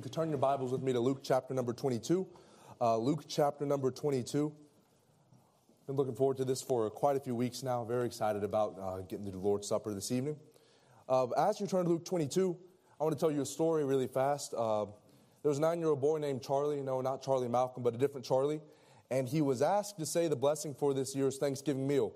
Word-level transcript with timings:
You 0.00 0.02
could 0.02 0.14
turn 0.14 0.30
your 0.30 0.38
Bibles 0.38 0.72
with 0.72 0.80
me 0.80 0.94
to 0.94 0.98
Luke 0.98 1.20
chapter 1.22 1.52
number 1.52 1.74
22. 1.74 2.26
Uh, 2.80 2.96
Luke 2.96 3.24
chapter 3.28 3.66
number 3.66 3.90
22. 3.90 4.50
Been 5.86 5.94
looking 5.94 6.14
forward 6.14 6.38
to 6.38 6.46
this 6.46 6.62
for 6.62 6.88
quite 6.88 7.18
a 7.18 7.20
few 7.20 7.34
weeks 7.34 7.62
now. 7.62 7.84
Very 7.84 8.06
excited 8.06 8.42
about 8.42 8.78
uh, 8.80 9.00
getting 9.02 9.26
to 9.26 9.30
the 9.30 9.36
Lord's 9.36 9.68
Supper 9.68 9.92
this 9.92 10.10
evening. 10.10 10.36
Uh, 11.06 11.26
as 11.32 11.60
you 11.60 11.66
turn 11.66 11.84
to 11.84 11.90
Luke 11.90 12.06
22, 12.06 12.56
I 12.98 13.04
want 13.04 13.14
to 13.14 13.20
tell 13.20 13.30
you 13.30 13.42
a 13.42 13.44
story 13.44 13.84
really 13.84 14.06
fast. 14.06 14.54
Uh, 14.54 14.86
there 15.42 15.50
was 15.50 15.58
a 15.58 15.60
nine 15.60 15.80
year 15.80 15.88
old 15.88 16.00
boy 16.00 16.16
named 16.16 16.40
Charlie. 16.40 16.80
No, 16.80 17.02
not 17.02 17.20
Charlie 17.20 17.48
Malcolm, 17.48 17.82
but 17.82 17.94
a 17.94 17.98
different 17.98 18.24
Charlie. 18.24 18.62
And 19.10 19.28
he 19.28 19.42
was 19.42 19.60
asked 19.60 19.98
to 19.98 20.06
say 20.06 20.28
the 20.28 20.36
blessing 20.36 20.72
for 20.72 20.94
this 20.94 21.14
year's 21.14 21.36
Thanksgiving 21.36 21.86
meal. 21.86 22.14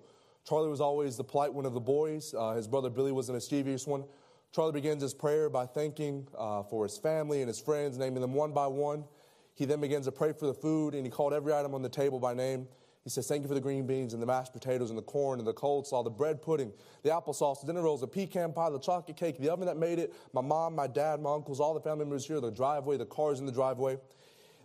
Charlie 0.48 0.70
was 0.70 0.80
always 0.80 1.18
the 1.18 1.24
polite 1.24 1.52
one 1.52 1.66
of 1.66 1.74
the 1.74 1.80
boys. 1.80 2.32
Uh, 2.32 2.54
his 2.54 2.66
brother 2.66 2.88
Billy 2.88 3.12
was 3.12 3.28
a 3.28 3.34
mischievous 3.34 3.86
one. 3.86 4.04
Charlie 4.54 4.70
begins 4.70 5.02
his 5.02 5.14
prayer 5.14 5.50
by 5.50 5.66
thanking 5.66 6.28
uh, 6.38 6.62
for 6.62 6.84
his 6.84 6.96
family 6.96 7.40
and 7.40 7.48
his 7.48 7.58
friends, 7.58 7.98
naming 7.98 8.20
them 8.20 8.34
one 8.34 8.52
by 8.52 8.68
one. 8.68 9.02
He 9.54 9.64
then 9.64 9.80
begins 9.80 10.06
to 10.06 10.12
pray 10.12 10.32
for 10.32 10.46
the 10.46 10.54
food, 10.54 10.94
and 10.94 11.04
he 11.04 11.10
called 11.10 11.32
every 11.32 11.52
item 11.52 11.74
on 11.74 11.82
the 11.82 11.88
table 11.88 12.20
by 12.20 12.34
name. 12.34 12.68
He 13.02 13.10
says, 13.10 13.26
Thank 13.26 13.42
you 13.42 13.48
for 13.48 13.54
the 13.54 13.60
green 13.60 13.84
beans 13.84 14.12
and 14.12 14.22
the 14.22 14.26
mashed 14.26 14.52
potatoes 14.52 14.90
and 14.90 14.98
the 14.98 15.02
corn 15.02 15.40
and 15.40 15.46
the 15.46 15.52
coleslaw, 15.52 16.04
the 16.04 16.10
bread 16.10 16.40
pudding, 16.40 16.72
the 17.02 17.10
applesauce, 17.10 17.62
the 17.62 17.66
dinner 17.66 17.82
rolls, 17.82 18.00
the 18.00 18.06
pecan 18.06 18.52
pie, 18.52 18.70
the 18.70 18.78
chocolate 18.78 19.16
cake, 19.16 19.38
the 19.38 19.50
oven 19.50 19.66
that 19.66 19.76
made 19.76 19.98
it, 19.98 20.14
my 20.32 20.40
mom, 20.40 20.76
my 20.76 20.86
dad, 20.86 21.20
my 21.20 21.34
uncles, 21.34 21.58
all 21.58 21.74
the 21.74 21.80
family 21.80 22.04
members 22.04 22.24
here, 22.24 22.40
the 22.40 22.52
driveway, 22.52 22.96
the 22.96 23.06
cars 23.06 23.40
in 23.40 23.46
the 23.46 23.52
driveway. 23.52 23.98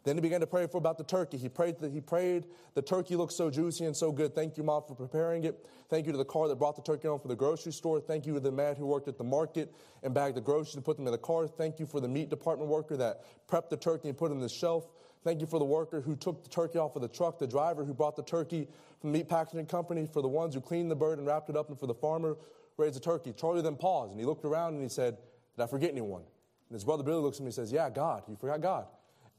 Then 0.10 0.18
he 0.18 0.22
began 0.22 0.40
to 0.40 0.48
pray 0.48 0.66
for 0.66 0.80
about 0.80 0.98
the 0.98 1.04
turkey. 1.04 1.38
He 1.38 1.50
prayed 1.50 1.78
that 1.82 1.92
he 1.92 2.02
prayed 2.02 2.48
the 2.74 2.82
turkey 2.82 3.16
looked 3.16 3.34
so 3.34 3.52
juicy 3.52 3.86
and 3.86 3.96
so 3.96 4.12
good. 4.12 4.34
Thank 4.34 4.58
you, 4.58 4.64
Mom, 4.64 4.82
for 4.88 4.96
preparing 4.96 5.44
it. 5.44 5.68
Thank 5.88 6.08
you 6.08 6.12
to 6.12 6.18
the 6.18 6.26
car 6.26 6.48
that 6.48 6.56
brought 6.56 6.76
the 6.76 6.82
turkey 6.82 7.08
home 7.08 7.20
from 7.20 7.30
the 7.30 7.36
grocery 7.36 7.72
store. 7.72 8.02
Thank 8.02 8.26
you 8.26 8.34
to 8.34 8.40
the 8.40 8.52
man 8.52 8.76
who 8.76 8.88
worked 8.88 9.08
at 9.08 9.20
the 9.20 9.24
market 9.24 9.72
and 10.02 10.12
bagged 10.12 10.36
the 10.36 10.42
groceries 10.42 10.74
and 10.74 10.84
put 10.84 10.98
them 10.98 11.06
in 11.06 11.12
the 11.12 11.20
car. 11.20 11.48
Thank 11.48 11.80
you 11.80 11.86
for 11.86 12.00
the 12.00 12.08
meat 12.08 12.32
department 12.32 12.72
worker 12.72 12.98
that 12.98 13.22
prepped 13.48 13.70
the 13.70 13.78
turkey 13.78 14.10
and 14.10 14.18
put 14.18 14.32
it 14.32 14.34
on 14.34 14.40
the 14.40 14.50
shelf. 14.50 14.88
Thank 15.24 15.42
you 15.42 15.46
for 15.46 15.60
the 15.60 15.66
worker 15.66 16.02
who 16.02 16.16
took 16.16 16.44
the 16.44 16.50
turkey 16.50 16.80
off 16.80 16.96
of 16.96 17.04
the 17.04 17.08
truck, 17.08 17.38
the 17.38 17.46
driver 17.46 17.86
who 17.86 17.94
brought 17.94 18.16
the 18.16 18.24
turkey 18.24 18.68
from 19.00 19.12
the 19.12 19.20
meat 19.20 19.30
packaging 19.30 19.68
company, 19.68 20.08
for 20.12 20.24
the 20.24 20.28
ones 20.28 20.56
who 20.56 20.62
cleaned 20.62 20.90
the 20.90 20.96
bird 20.96 21.20
and 21.20 21.28
wrapped 21.28 21.52
it 21.52 21.56
up, 21.56 21.70
and 21.70 21.80
for 21.80 21.86
the 21.86 21.94
farmer 21.94 22.36
who 22.76 22.84
raised 22.84 22.96
the 22.96 23.00
turkey. 23.00 23.32
Charlie 23.32 23.62
then 23.62 23.76
paused 23.76 24.10
and 24.10 24.20
he 24.20 24.26
looked 24.26 24.44
around 24.44 24.74
and 24.74 24.82
he 24.82 24.90
said, 24.90 25.20
Did 25.56 25.66
I 25.66 25.68
forget 25.68 25.92
anyone? 25.92 26.24
And 26.70 26.74
his 26.74 26.84
brother 26.84 27.04
Billy 27.04 27.22
looks 27.22 27.38
at 27.38 27.42
me 27.42 27.50
and 27.50 27.54
says, 27.54 27.72
Yeah, 27.72 27.92
God. 27.92 28.24
You 28.28 28.36
forgot 28.36 28.60
God. 28.60 28.88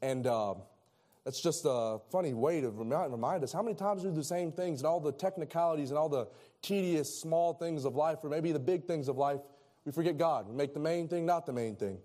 And 0.02 0.26
uh, 0.26 0.54
that's 1.24 1.40
just 1.40 1.64
a 1.66 1.98
funny 2.10 2.32
way 2.32 2.60
to 2.60 2.70
remind, 2.70 3.44
us 3.44 3.52
how 3.52 3.62
many 3.62 3.74
times 3.74 4.02
we 4.02 4.10
do 4.10 4.16
the 4.16 4.24
same 4.24 4.52
things 4.52 4.80
and 4.80 4.86
all 4.86 5.00
the 5.00 5.12
technicalities 5.12 5.90
and 5.90 5.98
all 5.98 6.08
the 6.08 6.28
tedious 6.62 7.20
small 7.20 7.54
things 7.54 7.84
of 7.84 7.94
life, 7.94 8.18
or 8.22 8.30
maybe 8.30 8.52
the 8.52 8.58
big 8.58 8.86
things 8.86 9.08
of 9.08 9.16
life, 9.16 9.40
we 9.84 9.92
forget 9.92 10.18
God. 10.18 10.48
We 10.48 10.56
make 10.56 10.74
the 10.74 10.80
main 10.80 11.08
thing 11.08 11.26
not 11.26 11.46
the 11.46 11.52
main 11.52 11.76
thing. 11.76 11.98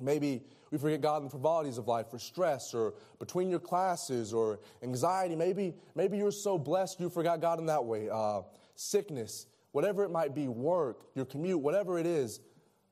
Maybe 0.00 0.42
we 0.70 0.78
forget 0.78 1.00
God 1.00 1.18
in 1.18 1.24
the 1.24 1.30
frivolities 1.30 1.78
of 1.78 1.86
life, 1.86 2.06
or 2.12 2.18
stress, 2.18 2.74
or 2.74 2.94
between 3.18 3.50
your 3.50 3.60
classes, 3.60 4.32
or 4.32 4.58
anxiety. 4.82 5.36
Maybe, 5.36 5.74
maybe 5.94 6.16
you're 6.16 6.32
so 6.32 6.58
blessed 6.58 6.98
you 6.98 7.10
forgot 7.10 7.40
God 7.40 7.60
in 7.60 7.66
that 7.66 7.84
way. 7.84 8.08
Uh, 8.10 8.40
sickness, 8.74 9.46
whatever 9.72 10.02
it 10.04 10.10
might 10.10 10.34
be, 10.34 10.48
work, 10.48 11.02
your 11.14 11.26
commute, 11.26 11.60
whatever 11.60 11.98
it 11.98 12.06
is. 12.06 12.40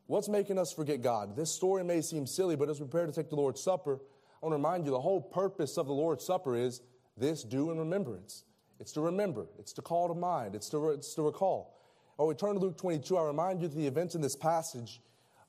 What's 0.07 0.29
making 0.29 0.59
us 0.59 0.73
forget 0.73 1.03
God? 1.03 1.37
This 1.37 1.51
story 1.51 1.85
may 1.85 2.01
seem 2.01 2.27
silly, 2.27 2.57
but 2.57 2.69
as 2.69 2.81
we 2.81 2.87
prepare 2.87 3.07
to 3.07 3.13
take 3.13 3.31
the 3.31 3.37
Lord's 3.37 3.63
Supper, 3.63 4.01
I 4.43 4.47
want 4.47 4.53
to 4.53 4.57
remind 4.57 4.85
you 4.87 4.91
the 4.91 5.01
whole 5.01 5.21
purpose 5.21 5.77
of 5.77 5.87
the 5.87 5.93
Lord's 5.93 6.25
Supper 6.25 6.57
is 6.57 6.81
this 7.17 7.43
do 7.43 7.71
in 7.71 7.79
remembrance. 7.79 8.45
It's 8.79 8.93
to 8.93 9.03
remember, 9.03 9.47
it's 9.59 9.75
to 9.75 9.83
call 9.83 10.09
to 10.09 10.15
mind, 10.15 10.55
it's 10.55 10.71
to, 10.71 10.91
it's 10.91 11.15
to 11.15 11.23
recall. 11.23 11.79
When 12.17 12.29
we 12.29 12.35
turn 12.35 12.55
to 12.55 12.61
Luke 12.61 12.79
22, 12.79 13.17
I 13.19 13.25
remind 13.25 13.61
you 13.61 13.69
that 13.69 13.77
the 13.77 13.87
events 13.87 14.15
in 14.15 14.23
this 14.23 14.37
passage, 14.37 15.01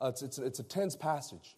uh, 0.02 0.08
it's, 0.08 0.22
it's, 0.22 0.38
it's, 0.38 0.59
a 0.59 0.64
tense 0.64 0.95
passage. 0.97 1.56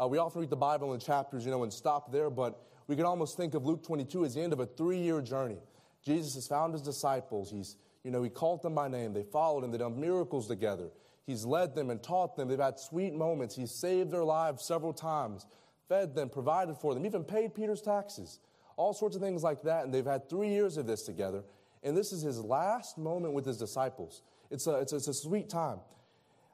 Uh, 0.00 0.06
we 0.06 0.16
often 0.16 0.40
read 0.40 0.48
the 0.48 0.56
Bible 0.56 0.94
in 0.94 1.00
chapters, 1.00 1.44
you 1.44 1.50
know, 1.50 1.62
and 1.62 1.72
stop 1.72 2.10
there, 2.10 2.30
but 2.30 2.62
we 2.86 2.96
can 2.96 3.04
almost 3.04 3.36
think 3.36 3.54
of 3.54 3.66
Luke 3.66 3.84
22 3.84 4.24
as 4.24 4.34
the 4.34 4.40
end 4.40 4.54
of 4.54 4.60
a 4.60 4.66
three 4.66 4.98
year 4.98 5.20
journey. 5.20 5.58
Jesus 6.02 6.34
has 6.34 6.46
found 6.46 6.72
his 6.72 6.80
disciples. 6.80 7.50
He's, 7.50 7.76
you 8.04 8.10
know, 8.10 8.22
he 8.22 8.30
called 8.30 8.62
them 8.62 8.74
by 8.74 8.88
name. 8.88 9.12
They 9.12 9.22
followed 9.22 9.64
him. 9.64 9.70
They've 9.70 9.80
done 9.80 10.00
miracles 10.00 10.48
together. 10.48 10.88
He's 11.26 11.44
led 11.44 11.74
them 11.74 11.90
and 11.90 12.02
taught 12.02 12.36
them. 12.36 12.48
They've 12.48 12.58
had 12.58 12.78
sweet 12.78 13.12
moments. 13.12 13.54
He's 13.54 13.70
saved 13.70 14.10
their 14.10 14.24
lives 14.24 14.64
several 14.64 14.94
times 14.94 15.46
fed 15.90 16.14
them, 16.14 16.30
provided 16.30 16.76
for 16.76 16.94
them, 16.94 17.04
even 17.04 17.24
paid 17.24 17.52
Peter's 17.52 17.82
taxes, 17.82 18.38
all 18.76 18.94
sorts 18.94 19.16
of 19.16 19.20
things 19.20 19.42
like 19.42 19.60
that. 19.62 19.84
And 19.84 19.92
they've 19.92 20.06
had 20.06 20.30
three 20.30 20.48
years 20.48 20.78
of 20.78 20.86
this 20.86 21.02
together. 21.02 21.42
And 21.82 21.96
this 21.96 22.12
is 22.12 22.22
his 22.22 22.38
last 22.38 22.96
moment 22.96 23.34
with 23.34 23.44
his 23.44 23.58
disciples. 23.58 24.22
It's 24.50 24.66
a, 24.66 24.76
it's 24.76 24.92
a, 24.92 24.96
it's 24.96 25.08
a 25.08 25.14
sweet 25.14 25.50
time. 25.50 25.80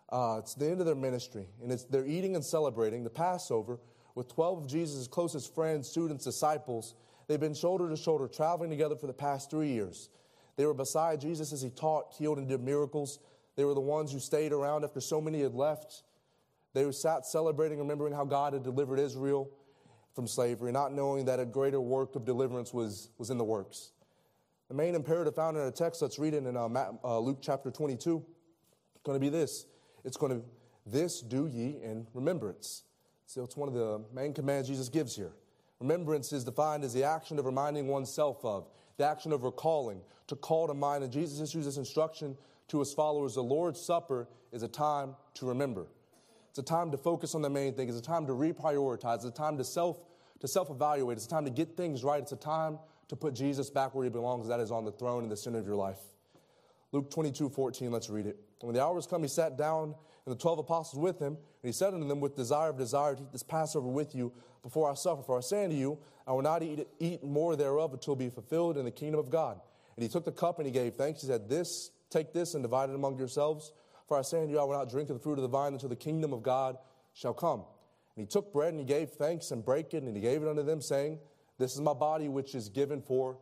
Uh, 0.08 0.36
it's 0.38 0.54
the 0.54 0.66
end 0.66 0.80
of 0.80 0.86
their 0.86 0.94
ministry, 0.94 1.48
and 1.60 1.72
it's, 1.72 1.82
they're 1.82 2.06
eating 2.06 2.36
and 2.36 2.44
celebrating 2.44 3.02
the 3.02 3.10
Passover 3.10 3.78
with 4.14 4.32
12 4.32 4.58
of 4.58 4.66
Jesus' 4.69 5.08
closest 5.08 5.53
friends, 5.53 5.88
students, 5.88 6.24
disciples. 6.24 6.94
They've 7.26 7.41
been 7.41 7.54
shoulder 7.54 7.88
to 7.88 7.97
shoulder, 7.97 8.28
traveling 8.28 8.70
together 8.70 8.94
for 8.94 9.08
the 9.08 9.12
past 9.12 9.50
three 9.50 9.70
years. 9.70 10.10
They 10.56 10.64
were 10.64 10.74
beside 10.74 11.20
Jesus 11.20 11.53
as 11.53 11.60
he 11.60 11.70
taught, 11.70 12.14
healed, 12.16 12.38
and 12.38 12.48
did 12.48 12.62
miracles. 12.62 13.18
They 13.56 13.64
were 13.64 13.74
the 13.74 13.80
ones 13.80 14.12
who 14.12 14.20
stayed 14.20 14.53
around 14.53 14.84
after 14.84 15.00
so 15.00 15.20
many 15.20 15.42
had 15.42 15.54
left. 15.54 16.04
They 16.76 16.92
sat 16.92 17.25
celebrating, 17.25 17.78
remembering 17.78 18.12
how 18.12 18.26
God 18.26 18.53
had 18.53 18.62
delivered 18.62 18.98
Israel 18.98 19.50
from 20.14 20.26
slavery, 20.26 20.70
not 20.72 20.92
knowing 20.92 21.25
that 21.25 21.41
a 21.41 21.47
greater 21.47 21.81
work 21.81 22.16
of 22.16 22.26
deliverance 22.26 22.75
was, 22.75 23.09
was 23.16 23.31
in 23.31 23.38
the 23.38 23.44
works. 23.44 23.92
The 24.69 24.75
main 24.75 24.94
imperative 24.94 25.34
found 25.34 25.56
in 25.56 25.62
our 25.62 25.70
text, 25.70 26.03
let's 26.03 26.19
read 26.19 26.34
it 26.34 26.44
in 26.44 26.54
uh, 26.54 26.69
uh, 27.03 27.19
Luke 27.19 27.38
chapter 27.41 27.70
22, 27.70 28.22
it's 28.94 29.03
going 29.04 29.16
to 29.16 29.20
be 29.20 29.31
this. 29.31 29.65
It's 30.04 30.19
going 30.19 30.38
to, 30.38 30.47
this 30.84 31.22
do 31.22 31.47
ye 31.47 31.78
in 31.82 32.06
remembrance. 32.12 32.82
So 33.25 33.42
it's 33.42 33.56
one 33.56 33.69
of 33.69 33.75
the 33.75 34.04
main 34.12 34.34
commands 34.34 34.69
Jesus 34.69 34.91
gives 34.91 35.16
here. 35.16 35.32
Remembrance 35.81 36.31
is 36.31 36.44
defined 36.44 36.84
as 36.84 36.92
the 36.92 37.04
action 37.04 37.38
of 37.38 37.47
reminding 37.47 37.86
oneself 37.86 38.44
of, 38.44 38.69
the 38.98 39.06
action 39.06 39.32
of 39.32 39.44
recalling, 39.44 40.03
to 40.26 40.36
call 40.36 40.66
to 40.66 40.75
mind. 40.75 41.04
And 41.04 41.10
Jesus 41.10 41.41
issues 41.41 41.65
this 41.65 41.78
instruction 41.78 42.36
to 42.69 42.81
his 42.81 42.92
followers 42.92 43.36
the 43.36 43.42
Lord's 43.42 43.81
Supper 43.81 44.28
is 44.53 44.62
a 44.62 44.69
time 44.69 45.16
to 45.36 45.47
remember. 45.47 45.86
It's 46.56 46.70
a 46.70 46.74
time 46.74 46.90
to 46.92 46.96
focus 46.96 47.34
on 47.34 47.42
the 47.42 47.50
main 47.50 47.74
thing. 47.74 47.86
It's 47.90 47.98
a 47.98 48.02
time 48.02 48.26
to 48.28 48.32
reprioritize. 48.32 49.16
It's 49.16 49.24
a 49.26 49.30
time 49.30 49.58
to 49.58 49.64
self 49.64 49.98
to 50.40 50.48
self 50.48 50.70
evaluate. 50.70 51.18
It's 51.18 51.26
a 51.26 51.28
time 51.28 51.44
to 51.44 51.50
get 51.50 51.76
things 51.76 52.02
right. 52.02 52.22
It's 52.22 52.32
a 52.32 52.36
time 52.36 52.78
to 53.08 53.16
put 53.16 53.34
Jesus 53.34 53.68
back 53.68 53.94
where 53.94 54.04
he 54.04 54.10
belongs. 54.10 54.48
That 54.48 54.58
is 54.58 54.70
on 54.70 54.86
the 54.86 54.92
throne 54.92 55.22
in 55.22 55.28
the 55.28 55.36
center 55.36 55.58
of 55.58 55.66
your 55.66 55.76
life. 55.76 55.98
Luke 56.92 57.10
22, 57.10 57.50
14, 57.50 57.92
let's 57.92 58.08
read 58.08 58.24
it. 58.24 58.38
When 58.62 58.74
the 58.74 58.82
hour 58.82 58.94
was 58.94 59.06
come, 59.06 59.20
he 59.20 59.28
sat 59.28 59.58
down 59.58 59.94
and 60.24 60.34
the 60.34 60.38
twelve 60.38 60.58
apostles 60.58 60.98
with 60.98 61.18
him, 61.18 61.34
and 61.34 61.38
he 61.62 61.72
said 61.72 61.92
unto 61.92 62.08
them, 62.08 62.20
With 62.20 62.34
desire 62.34 62.70
of 62.70 62.78
desire 62.78 63.16
to 63.16 63.22
eat 63.22 63.32
this 63.32 63.42
Passover 63.42 63.88
with 63.88 64.14
you 64.14 64.32
before 64.62 64.90
I 64.90 64.94
suffer. 64.94 65.22
For 65.22 65.36
I 65.36 65.42
say 65.42 65.64
unto 65.64 65.76
you, 65.76 65.98
I 66.26 66.32
will 66.32 66.40
not 66.40 66.62
eat, 66.62 66.88
eat 66.98 67.22
more 67.22 67.54
thereof 67.54 67.92
until 67.92 68.14
it 68.14 68.18
be 68.18 68.30
fulfilled 68.30 68.78
in 68.78 68.86
the 68.86 68.90
kingdom 68.90 69.20
of 69.20 69.28
God. 69.28 69.60
And 69.94 70.02
he 70.02 70.08
took 70.08 70.24
the 70.24 70.32
cup 70.32 70.58
and 70.58 70.64
he 70.64 70.72
gave 70.72 70.94
thanks. 70.94 71.20
He 71.20 71.26
said, 71.26 71.50
This, 71.50 71.90
take 72.08 72.32
this 72.32 72.54
and 72.54 72.64
divide 72.64 72.88
it 72.88 72.94
among 72.94 73.18
yourselves. 73.18 73.72
For 74.06 74.18
I 74.18 74.22
say 74.22 74.40
unto 74.40 74.52
you, 74.52 74.60
I 74.60 74.64
will 74.64 74.78
not 74.78 74.90
drink 74.90 75.10
of 75.10 75.16
the 75.16 75.22
fruit 75.22 75.38
of 75.38 75.42
the 75.42 75.48
vine 75.48 75.72
until 75.72 75.88
the 75.88 75.96
kingdom 75.96 76.32
of 76.32 76.42
God 76.42 76.78
shall 77.12 77.34
come. 77.34 77.64
And 78.16 78.22
he 78.22 78.26
took 78.26 78.52
bread 78.52 78.70
and 78.70 78.78
he 78.78 78.86
gave 78.86 79.10
thanks 79.10 79.50
and 79.50 79.64
brake 79.64 79.94
it, 79.94 80.02
and 80.02 80.14
he 80.14 80.22
gave 80.22 80.42
it 80.42 80.48
unto 80.48 80.62
them, 80.62 80.80
saying, 80.80 81.18
This 81.58 81.74
is 81.74 81.80
my 81.80 81.92
body 81.92 82.28
which 82.28 82.54
is 82.54 82.68
given 82.68 83.02
for 83.02 83.38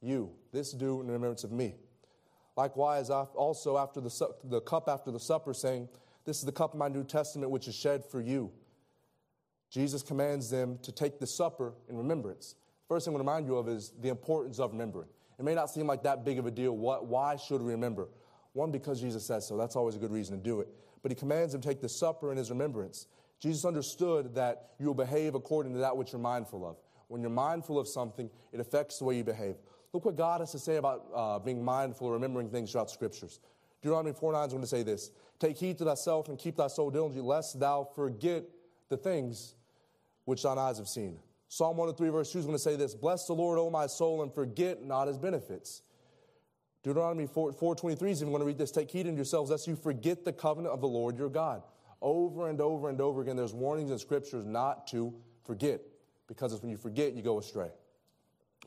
you. 0.00 0.30
This 0.52 0.72
do 0.72 1.00
in 1.00 1.06
remembrance 1.06 1.44
of 1.44 1.52
me. 1.52 1.74
Likewise, 2.56 3.08
also 3.08 3.78
after 3.78 4.00
the, 4.00 4.28
the 4.44 4.60
cup 4.60 4.88
after 4.88 5.10
the 5.10 5.20
supper, 5.20 5.54
saying, 5.54 5.88
This 6.24 6.38
is 6.38 6.44
the 6.44 6.52
cup 6.52 6.74
of 6.74 6.78
my 6.78 6.88
New 6.88 7.04
Testament 7.04 7.50
which 7.50 7.66
is 7.66 7.74
shed 7.74 8.04
for 8.04 8.20
you. 8.20 8.52
Jesus 9.70 10.02
commands 10.02 10.50
them 10.50 10.78
to 10.82 10.92
take 10.92 11.18
the 11.18 11.26
supper 11.26 11.72
in 11.88 11.96
remembrance. 11.96 12.56
First 12.88 13.06
thing 13.06 13.14
I 13.14 13.16
want 13.16 13.26
to 13.26 13.30
remind 13.30 13.46
you 13.46 13.56
of 13.56 13.68
is 13.68 13.94
the 14.02 14.10
importance 14.10 14.58
of 14.58 14.72
remembering. 14.72 15.08
It 15.38 15.44
may 15.44 15.54
not 15.54 15.70
seem 15.70 15.86
like 15.86 16.02
that 16.02 16.26
big 16.26 16.38
of 16.38 16.44
a 16.44 16.50
deal. 16.50 16.76
What, 16.76 17.06
why 17.06 17.36
should 17.36 17.62
we 17.62 17.72
remember? 17.72 18.08
One, 18.52 18.70
because 18.70 19.00
Jesus 19.00 19.24
says 19.24 19.46
so. 19.46 19.56
That's 19.56 19.76
always 19.76 19.96
a 19.96 19.98
good 19.98 20.10
reason 20.10 20.36
to 20.36 20.42
do 20.42 20.60
it. 20.60 20.68
But 21.02 21.10
he 21.10 21.16
commands 21.16 21.54
him 21.54 21.60
to 21.60 21.68
take 21.68 21.80
the 21.80 21.88
supper 21.88 22.30
in 22.30 22.36
his 22.36 22.50
remembrance. 22.50 23.06
Jesus 23.40 23.64
understood 23.64 24.34
that 24.34 24.70
you 24.78 24.86
will 24.86 24.94
behave 24.94 25.34
according 25.34 25.72
to 25.72 25.78
that 25.78 25.96
which 25.96 26.12
you're 26.12 26.20
mindful 26.20 26.66
of. 26.66 26.76
When 27.08 27.20
you're 27.20 27.30
mindful 27.30 27.78
of 27.78 27.88
something, 27.88 28.30
it 28.52 28.60
affects 28.60 28.98
the 28.98 29.04
way 29.04 29.16
you 29.16 29.24
behave. 29.24 29.56
Look 29.92 30.04
what 30.04 30.16
God 30.16 30.40
has 30.40 30.52
to 30.52 30.58
say 30.58 30.76
about 30.76 31.06
uh, 31.14 31.38
being 31.38 31.62
mindful 31.64 32.06
or 32.06 32.12
remembering 32.14 32.48
things 32.48 32.72
throughout 32.72 32.90
scriptures. 32.90 33.40
Deuteronomy 33.82 34.14
4 34.14 34.32
9 34.32 34.46
is 34.46 34.52
going 34.52 34.62
to 34.62 34.68
say 34.68 34.82
this 34.82 35.10
Take 35.38 35.58
heed 35.58 35.78
to 35.78 35.84
thyself 35.84 36.28
and 36.28 36.38
keep 36.38 36.56
thy 36.56 36.68
soul 36.68 36.90
diligently, 36.90 37.26
lest 37.26 37.58
thou 37.58 37.88
forget 37.94 38.44
the 38.88 38.96
things 38.96 39.56
which 40.24 40.42
thine 40.44 40.58
eyes 40.58 40.78
have 40.78 40.88
seen. 40.88 41.18
Psalm 41.48 41.76
103, 41.76 42.08
verse 42.08 42.32
2 42.32 42.38
is 42.38 42.44
going 42.46 42.56
to 42.56 42.62
say 42.62 42.76
this 42.76 42.94
Bless 42.94 43.26
the 43.26 43.34
Lord, 43.34 43.58
O 43.58 43.68
my 43.68 43.86
soul, 43.86 44.22
and 44.22 44.32
forget 44.32 44.82
not 44.82 45.08
his 45.08 45.18
benefits 45.18 45.82
Deuteronomy 46.82 47.26
4, 47.26 47.52
4.23 47.52 48.10
is 48.10 48.22
even 48.22 48.32
going 48.32 48.40
to 48.40 48.46
read 48.46 48.58
this. 48.58 48.70
Take 48.70 48.90
heed 48.90 49.06
unto 49.06 49.16
yourselves 49.16 49.50
lest 49.50 49.66
you 49.66 49.76
forget 49.76 50.24
the 50.24 50.32
covenant 50.32 50.74
of 50.74 50.80
the 50.80 50.88
Lord 50.88 51.16
your 51.16 51.28
God. 51.28 51.62
Over 52.00 52.48
and 52.48 52.60
over 52.60 52.88
and 52.88 53.00
over 53.00 53.22
again, 53.22 53.36
there's 53.36 53.54
warnings 53.54 53.90
in 53.90 53.98
scriptures 53.98 54.44
not 54.44 54.88
to 54.88 55.14
forget 55.44 55.80
because 56.26 56.52
it's 56.52 56.62
when 56.62 56.70
you 56.70 56.76
forget, 56.76 57.14
you 57.14 57.22
go 57.22 57.38
astray. 57.38 57.70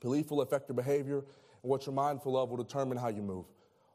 Belief 0.02 0.32
will 0.32 0.42
affect 0.42 0.70
your 0.70 0.76
behavior, 0.76 1.18
and 1.18 1.26
what 1.70 1.86
you're 1.86 1.96
mindful 1.96 2.38
of 2.38 2.50
will 2.50 2.58
determine 2.58 2.98
how 2.98 3.10
you 3.10 3.22
move. 3.22 3.46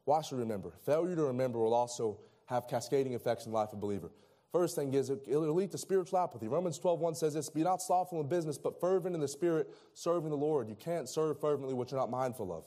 Why 0.04 0.20
should 0.22 0.38
remember? 0.38 0.72
Failure 0.84 1.16
to 1.16 1.22
remember 1.24 1.58
will 1.58 1.74
also 1.74 2.18
have 2.46 2.66
cascading 2.66 3.14
effects 3.14 3.46
in 3.46 3.52
the 3.52 3.56
life 3.56 3.68
of 3.68 3.78
a 3.78 3.80
believer. 3.80 4.10
First 4.52 4.74
thing 4.74 4.92
is 4.94 5.08
it'll 5.08 5.54
lead 5.54 5.70
to 5.70 5.78
spiritual 5.78 6.18
apathy. 6.18 6.48
Romans 6.48 6.78
12:1 6.78 7.14
says 7.14 7.34
this 7.34 7.48
Be 7.48 7.62
not 7.62 7.80
slothful 7.80 8.20
in 8.20 8.26
business, 8.26 8.58
but 8.58 8.80
fervent 8.80 9.14
in 9.14 9.20
the 9.20 9.28
spirit, 9.28 9.72
serving 9.94 10.30
the 10.30 10.36
Lord. 10.36 10.68
You 10.68 10.74
can't 10.74 11.08
serve 11.08 11.40
fervently 11.40 11.74
what 11.74 11.90
you're 11.90 12.00
not 12.00 12.10
mindful 12.10 12.52
of. 12.52 12.64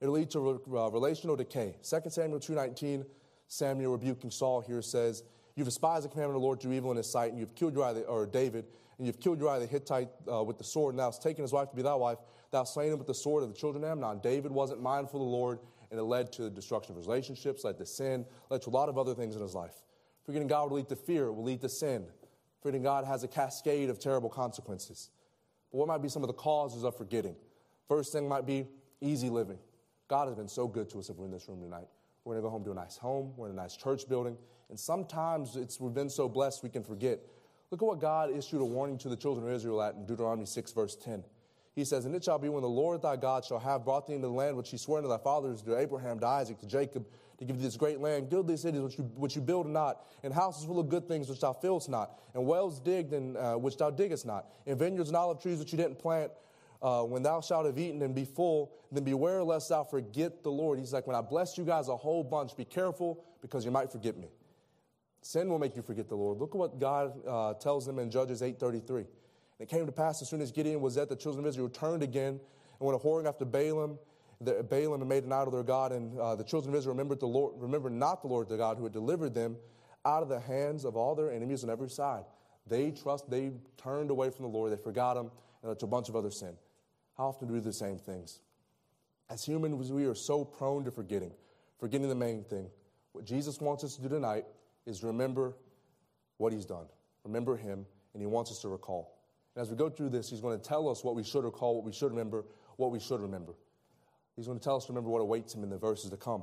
It'll 0.00 0.14
lead 0.14 0.30
to 0.30 0.60
uh, 0.74 0.88
relational 0.88 1.36
decay. 1.36 1.76
2 1.82 2.00
Samuel 2.08 2.40
2.19, 2.40 3.04
Samuel 3.48 3.92
rebuking 3.92 4.30
Saul 4.30 4.60
here 4.60 4.82
says, 4.82 5.24
You've 5.56 5.66
despised 5.66 6.04
the 6.04 6.08
commandment 6.08 6.36
of 6.36 6.42
the 6.42 6.46
Lord, 6.46 6.60
do 6.60 6.72
evil 6.72 6.90
in 6.90 6.96
his 6.96 7.10
sight, 7.10 7.30
and 7.30 7.38
you've 7.38 7.54
killed 7.54 7.74
Uriah, 7.74 8.02
or 8.02 8.24
David, 8.24 8.64
and 8.96 9.06
you've 9.06 9.20
killed 9.20 9.40
Uriah 9.40 9.60
the 9.60 9.66
Hittite 9.66 10.08
uh, 10.30 10.42
with 10.42 10.56
the 10.56 10.64
sword, 10.64 10.94
and 10.94 10.98
thou 10.98 11.06
hast 11.06 11.22
taken 11.22 11.42
his 11.42 11.52
wife 11.52 11.68
to 11.70 11.76
be 11.76 11.82
thy 11.82 11.94
wife, 11.94 12.18
thou 12.50 12.64
slain 12.64 12.92
him 12.92 12.98
with 12.98 13.06
the 13.06 13.14
sword 13.14 13.42
of 13.42 13.50
the 13.50 13.54
children 13.54 13.84
of 13.84 13.90
Ammon. 13.90 14.20
David 14.20 14.52
wasn't 14.52 14.80
mindful 14.80 15.20
of 15.20 15.26
the 15.26 15.36
Lord, 15.36 15.58
and 15.90 15.98
it 15.98 16.04
led 16.04 16.32
to 16.32 16.42
the 16.42 16.50
destruction 16.50 16.92
of 16.92 16.96
his 16.96 17.06
relationships, 17.06 17.64
led 17.64 17.76
to 17.78 17.86
sin, 17.86 18.24
led 18.48 18.62
to 18.62 18.70
a 18.70 18.72
lot 18.72 18.88
of 18.88 18.96
other 18.96 19.14
things 19.14 19.36
in 19.36 19.42
his 19.42 19.54
life. 19.54 19.74
Forgetting 20.24 20.48
God 20.48 20.70
will 20.70 20.76
lead 20.76 20.88
to 20.88 20.96
fear, 20.96 21.32
will 21.32 21.42
lead 21.42 21.60
to 21.62 21.68
sin. 21.68 22.06
Forgetting 22.62 22.82
God 22.82 23.04
has 23.04 23.24
a 23.24 23.28
cascade 23.28 23.90
of 23.90 23.98
terrible 23.98 24.28
consequences. 24.28 25.10
But 25.72 25.78
what 25.78 25.88
might 25.88 26.02
be 26.02 26.08
some 26.08 26.22
of 26.22 26.28
the 26.28 26.34
causes 26.34 26.84
of 26.84 26.96
forgetting? 26.96 27.34
First 27.88 28.12
thing 28.12 28.28
might 28.28 28.46
be 28.46 28.66
easy 29.00 29.30
living. 29.30 29.58
God 30.10 30.26
has 30.26 30.34
been 30.34 30.48
so 30.48 30.66
good 30.66 30.90
to 30.90 30.98
us 30.98 31.08
if 31.08 31.16
we're 31.16 31.26
in 31.26 31.30
this 31.30 31.48
room 31.48 31.60
tonight. 31.60 31.86
We're 32.24 32.34
going 32.34 32.42
to 32.42 32.48
go 32.48 32.50
home 32.50 32.64
to 32.64 32.72
a 32.72 32.74
nice 32.74 32.96
home. 32.96 33.32
We're 33.36 33.46
in 33.46 33.52
a 33.52 33.62
nice 33.62 33.76
church 33.76 34.08
building. 34.08 34.36
And 34.68 34.78
sometimes 34.78 35.54
it's, 35.54 35.78
we've 35.78 35.94
been 35.94 36.10
so 36.10 36.28
blessed 36.28 36.64
we 36.64 36.68
can 36.68 36.82
forget. 36.82 37.20
Look 37.70 37.80
at 37.80 37.86
what 37.86 38.00
God 38.00 38.36
issued 38.36 38.60
a 38.60 38.64
warning 38.64 38.98
to 38.98 39.08
the 39.08 39.14
children 39.14 39.46
of 39.46 39.54
Israel 39.54 39.80
at 39.80 39.94
in 39.94 40.06
Deuteronomy 40.06 40.46
6, 40.46 40.72
verse 40.72 40.96
10. 40.96 41.22
He 41.76 41.84
says, 41.84 42.06
And 42.06 42.16
it 42.16 42.24
shall 42.24 42.40
be 42.40 42.48
when 42.48 42.62
the 42.62 42.68
Lord 42.68 43.02
thy 43.02 43.14
God 43.14 43.44
shall 43.44 43.60
have 43.60 43.84
brought 43.84 44.08
thee 44.08 44.14
into 44.14 44.26
the 44.26 44.32
land 44.32 44.56
which 44.56 44.70
he 44.70 44.78
swore 44.78 44.98
unto 44.98 45.08
thy 45.08 45.18
fathers, 45.18 45.62
to 45.62 45.78
Abraham, 45.78 46.18
to 46.18 46.26
Isaac, 46.26 46.58
to 46.58 46.66
Jacob, 46.66 47.06
to 47.38 47.44
give 47.44 47.58
thee 47.58 47.62
this 47.62 47.76
great 47.76 48.00
land, 48.00 48.30
goodly 48.30 48.56
cities 48.56 48.80
which 48.80 48.98
you, 48.98 49.04
which 49.14 49.36
you 49.36 49.40
build 49.40 49.68
not, 49.68 50.04
and 50.24 50.34
houses 50.34 50.64
full 50.64 50.80
of 50.80 50.88
good 50.88 51.06
things 51.06 51.28
which 51.30 51.38
thou 51.38 51.52
fillest 51.52 51.88
not, 51.88 52.18
and 52.34 52.44
wells 52.44 52.80
digged 52.80 53.12
and 53.12 53.36
uh, 53.36 53.54
which 53.54 53.76
thou 53.76 53.90
diggest 53.90 54.26
not, 54.26 54.46
and 54.66 54.76
vineyards 54.76 55.08
and 55.08 55.16
olive 55.16 55.40
trees 55.40 55.60
which 55.60 55.70
you 55.70 55.78
didn't 55.78 56.00
plant. 56.00 56.32
Uh, 56.82 57.02
when 57.02 57.22
thou 57.22 57.40
shalt 57.40 57.66
have 57.66 57.78
eaten 57.78 58.00
and 58.02 58.14
be 58.14 58.24
full, 58.24 58.72
then 58.90 59.04
beware 59.04 59.42
lest 59.42 59.68
thou 59.68 59.84
forget 59.84 60.42
the 60.42 60.50
Lord. 60.50 60.78
He's 60.78 60.92
like, 60.92 61.06
when 61.06 61.16
I 61.16 61.20
bless 61.20 61.58
you 61.58 61.64
guys 61.64 61.88
a 61.88 61.96
whole 61.96 62.24
bunch, 62.24 62.56
be 62.56 62.64
careful 62.64 63.24
because 63.42 63.64
you 63.64 63.70
might 63.70 63.92
forget 63.92 64.16
me. 64.16 64.28
Sin 65.22 65.48
will 65.48 65.58
make 65.58 65.76
you 65.76 65.82
forget 65.82 66.08
the 66.08 66.14
Lord. 66.14 66.38
Look 66.38 66.54
at 66.54 66.58
what 66.58 66.78
God 66.78 67.12
uh, 67.26 67.54
tells 67.54 67.84
them 67.84 67.98
in 67.98 68.10
Judges 68.10 68.40
8.33. 68.40 68.96
And 68.98 69.06
it 69.58 69.68
came 69.68 69.84
to 69.84 69.92
pass 69.92 70.22
as 70.22 70.28
soon 70.28 70.40
as 70.40 70.50
Gideon 70.50 70.80
was 70.80 70.96
at 70.96 71.10
the 71.10 71.16
children 71.16 71.44
of 71.44 71.48
Israel 71.50 71.68
turned 71.68 72.02
again 72.02 72.40
and 72.80 72.88
went 72.88 72.98
a 72.98 73.04
whoring 73.06 73.26
after 73.26 73.44
Balaam 73.44 73.98
the, 74.40 74.62
Balaam 74.62 75.00
and 75.00 75.08
made 75.08 75.24
an 75.24 75.32
idol 75.32 75.50
their 75.50 75.62
God, 75.62 75.92
and 75.92 76.18
uh, 76.18 76.34
the 76.34 76.44
children 76.44 76.74
of 76.74 76.78
Israel 76.78 76.94
remembered, 76.94 77.20
the 77.20 77.26
Lord, 77.26 77.54
remembered 77.56 77.92
not 77.92 78.22
the 78.22 78.28
Lord 78.28 78.48
their 78.48 78.58
God 78.58 78.78
who 78.78 78.84
had 78.84 78.92
delivered 78.92 79.34
them 79.34 79.56
out 80.04 80.22
of 80.22 80.28
the 80.28 80.40
hands 80.40 80.84
of 80.84 80.96
all 80.96 81.14
their 81.14 81.30
enemies 81.30 81.62
on 81.62 81.70
every 81.70 81.90
side. 81.90 82.24
They 82.66 82.90
trust, 82.90 83.30
they 83.30 83.52
turned 83.76 84.10
away 84.10 84.30
from 84.30 84.44
the 84.44 84.50
Lord, 84.50 84.72
they 84.72 84.82
forgot 84.82 85.16
him, 85.16 85.30
and 85.62 85.78
to 85.78 85.84
a 85.84 85.88
bunch 85.88 86.08
of 86.08 86.16
other 86.16 86.30
sin. 86.30 86.56
Often 87.20 87.48
do 87.48 87.54
do 87.54 87.60
the 87.60 87.72
same 87.72 87.98
things? 87.98 88.40
As 89.28 89.44
humans, 89.44 89.92
we 89.92 90.06
are 90.06 90.14
so 90.14 90.42
prone 90.42 90.84
to 90.84 90.90
forgetting, 90.90 91.32
forgetting 91.78 92.08
the 92.08 92.14
main 92.14 92.42
thing. 92.42 92.68
What 93.12 93.26
Jesus 93.26 93.60
wants 93.60 93.84
us 93.84 93.96
to 93.96 94.02
do 94.02 94.08
tonight 94.08 94.46
is 94.86 95.04
remember 95.04 95.54
what 96.38 96.52
he's 96.52 96.64
done. 96.64 96.86
Remember 97.24 97.56
him, 97.56 97.84
and 98.14 98.22
he 98.22 98.26
wants 98.26 98.50
us 98.50 98.60
to 98.60 98.68
recall. 98.68 99.18
And 99.54 99.62
as 99.62 99.68
we 99.68 99.76
go 99.76 99.90
through 99.90 100.08
this, 100.08 100.30
he's 100.30 100.40
going 100.40 100.58
to 100.58 100.64
tell 100.64 100.88
us 100.88 101.04
what 101.04 101.14
we 101.14 101.22
should 101.22 101.44
recall, 101.44 101.76
what 101.76 101.84
we 101.84 101.92
should 101.92 102.10
remember, 102.10 102.44
what 102.76 102.90
we 102.90 102.98
should 102.98 103.20
remember. 103.20 103.52
He's 104.34 104.46
going 104.46 104.58
to 104.58 104.64
tell 104.64 104.76
us 104.76 104.86
to 104.86 104.92
remember 104.92 105.10
what 105.10 105.20
awaits 105.20 105.54
him 105.54 105.62
in 105.62 105.68
the 105.68 105.76
verses 105.76 106.08
to 106.10 106.16
come. 106.16 106.42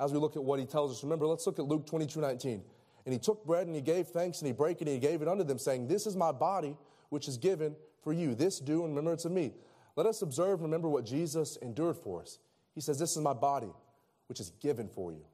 As 0.00 0.12
we 0.12 0.18
look 0.18 0.34
at 0.34 0.42
what 0.42 0.58
he 0.58 0.66
tells 0.66 0.90
us, 0.90 1.04
remember, 1.04 1.28
let's 1.28 1.46
look 1.46 1.60
at 1.60 1.66
Luke 1.66 1.86
22 1.86 2.20
19. 2.20 2.62
And 3.04 3.12
he 3.12 3.20
took 3.20 3.46
bread 3.46 3.68
and 3.68 3.76
he 3.76 3.82
gave 3.82 4.08
thanks 4.08 4.40
and 4.40 4.48
he 4.48 4.52
brake 4.52 4.82
it 4.82 4.88
and 4.88 4.94
he 4.94 4.98
gave 4.98 5.22
it 5.22 5.28
unto 5.28 5.44
them, 5.44 5.58
saying, 5.58 5.86
This 5.86 6.08
is 6.08 6.16
my 6.16 6.32
body, 6.32 6.76
which 7.10 7.28
is 7.28 7.36
given 7.36 7.76
for 8.02 8.12
you. 8.12 8.34
This 8.34 8.58
do 8.58 8.84
in 8.84 8.90
remembrance 8.90 9.24
of 9.24 9.30
me. 9.30 9.52
Let 9.96 10.06
us 10.06 10.22
observe 10.22 10.54
and 10.54 10.62
remember 10.62 10.88
what 10.88 11.04
Jesus 11.04 11.56
endured 11.56 11.96
for 11.96 12.22
us. 12.22 12.38
He 12.74 12.80
says, 12.80 12.98
This 12.98 13.16
is 13.16 13.22
my 13.22 13.34
body, 13.34 13.70
which 14.28 14.40
is 14.40 14.50
given 14.60 14.88
for 14.88 15.12
you. 15.12 15.24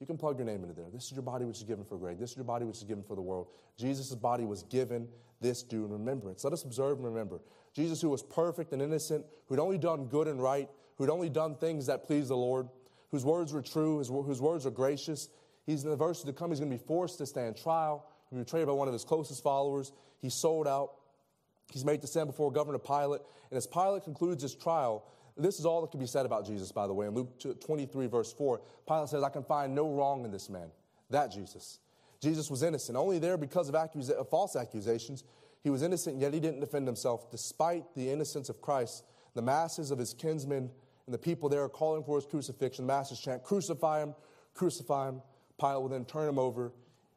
You 0.00 0.06
can 0.06 0.18
plug 0.18 0.38
your 0.38 0.46
name 0.46 0.62
into 0.62 0.74
there. 0.74 0.90
This 0.92 1.06
is 1.06 1.12
your 1.12 1.22
body, 1.22 1.44
which 1.44 1.56
is 1.56 1.62
given 1.62 1.84
for 1.84 1.96
Greg. 1.96 2.18
This 2.18 2.32
is 2.32 2.36
your 2.36 2.44
body, 2.44 2.64
which 2.64 2.76
is 2.76 2.84
given 2.84 3.02
for 3.02 3.16
the 3.16 3.22
world. 3.22 3.48
Jesus' 3.78 4.14
body 4.14 4.44
was 4.44 4.62
given. 4.64 5.08
This 5.40 5.62
do 5.62 5.84
in 5.84 5.90
remembrance. 5.90 6.44
Let 6.44 6.52
us 6.52 6.64
observe 6.64 6.98
and 6.98 7.06
remember. 7.06 7.40
Jesus, 7.74 8.00
who 8.00 8.08
was 8.08 8.22
perfect 8.22 8.72
and 8.72 8.80
innocent, 8.80 9.24
who'd 9.48 9.58
only 9.58 9.78
done 9.78 10.06
good 10.06 10.28
and 10.28 10.42
right, 10.42 10.68
who'd 10.96 11.10
only 11.10 11.28
done 11.28 11.56
things 11.56 11.86
that 11.86 12.04
pleased 12.04 12.28
the 12.28 12.36
Lord, 12.36 12.68
whose 13.10 13.24
words 13.24 13.52
were 13.52 13.62
true, 13.62 13.98
his, 13.98 14.08
whose 14.08 14.40
words 14.40 14.66
are 14.66 14.70
gracious. 14.70 15.28
He's 15.66 15.84
in 15.84 15.90
the 15.90 15.96
verses 15.96 16.24
to 16.24 16.32
come, 16.32 16.50
he's 16.50 16.60
going 16.60 16.70
to 16.70 16.76
be 16.76 16.82
forced 16.82 17.18
to 17.18 17.26
stand 17.26 17.56
trial. 17.56 18.06
He'll 18.30 18.38
be 18.38 18.44
betrayed 18.44 18.66
by 18.66 18.72
one 18.72 18.88
of 18.88 18.94
his 18.94 19.04
closest 19.04 19.42
followers. 19.42 19.92
He 20.18 20.30
sold 20.30 20.66
out. 20.66 20.92
He's 21.72 21.84
made 21.84 22.00
to 22.00 22.06
stand 22.06 22.28
before 22.28 22.50
Governor 22.52 22.78
Pilate. 22.78 23.22
And 23.50 23.58
as 23.58 23.66
Pilate 23.66 24.04
concludes 24.04 24.42
his 24.42 24.54
trial, 24.54 25.04
this 25.36 25.58
is 25.58 25.66
all 25.66 25.82
that 25.82 25.90
can 25.90 26.00
be 26.00 26.06
said 26.06 26.24
about 26.24 26.46
Jesus, 26.46 26.72
by 26.72 26.86
the 26.86 26.94
way. 26.94 27.06
In 27.06 27.14
Luke 27.14 27.38
23, 27.60 28.06
verse 28.06 28.32
4, 28.32 28.60
Pilate 28.86 29.08
says, 29.08 29.22
I 29.22 29.28
can 29.28 29.42
find 29.42 29.74
no 29.74 29.90
wrong 29.90 30.24
in 30.24 30.30
this 30.30 30.48
man. 30.48 30.70
That 31.10 31.30
Jesus. 31.30 31.80
Jesus 32.20 32.50
was 32.50 32.62
innocent, 32.62 32.96
only 32.96 33.18
there 33.18 33.36
because 33.36 33.68
of 33.68 33.74
accusa- 33.74 34.26
false 34.28 34.56
accusations. 34.56 35.24
He 35.62 35.70
was 35.70 35.82
innocent, 35.82 36.18
yet 36.18 36.32
he 36.32 36.40
didn't 36.40 36.60
defend 36.60 36.86
himself. 36.86 37.30
Despite 37.30 37.94
the 37.94 38.10
innocence 38.10 38.48
of 38.48 38.60
Christ, 38.60 39.04
the 39.34 39.42
masses 39.42 39.90
of 39.90 39.98
his 39.98 40.14
kinsmen 40.14 40.70
and 41.06 41.14
the 41.14 41.18
people 41.18 41.48
there 41.48 41.62
are 41.62 41.68
calling 41.68 42.02
for 42.02 42.16
his 42.16 42.26
crucifixion. 42.26 42.86
The 42.86 42.92
masses 42.92 43.20
chant, 43.20 43.44
Crucify 43.44 44.02
him, 44.02 44.14
crucify 44.54 45.08
him. 45.08 45.22
Pilate 45.60 45.82
will 45.82 45.88
then 45.88 46.04
turn 46.04 46.28
him 46.28 46.38
over. 46.38 46.72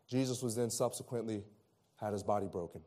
Jesus 0.07 0.43
was 0.43 0.55
then 0.55 0.69
subsequently 0.69 1.43
had 1.95 2.13
his 2.13 2.23
body 2.23 2.47
broken. 2.47 2.81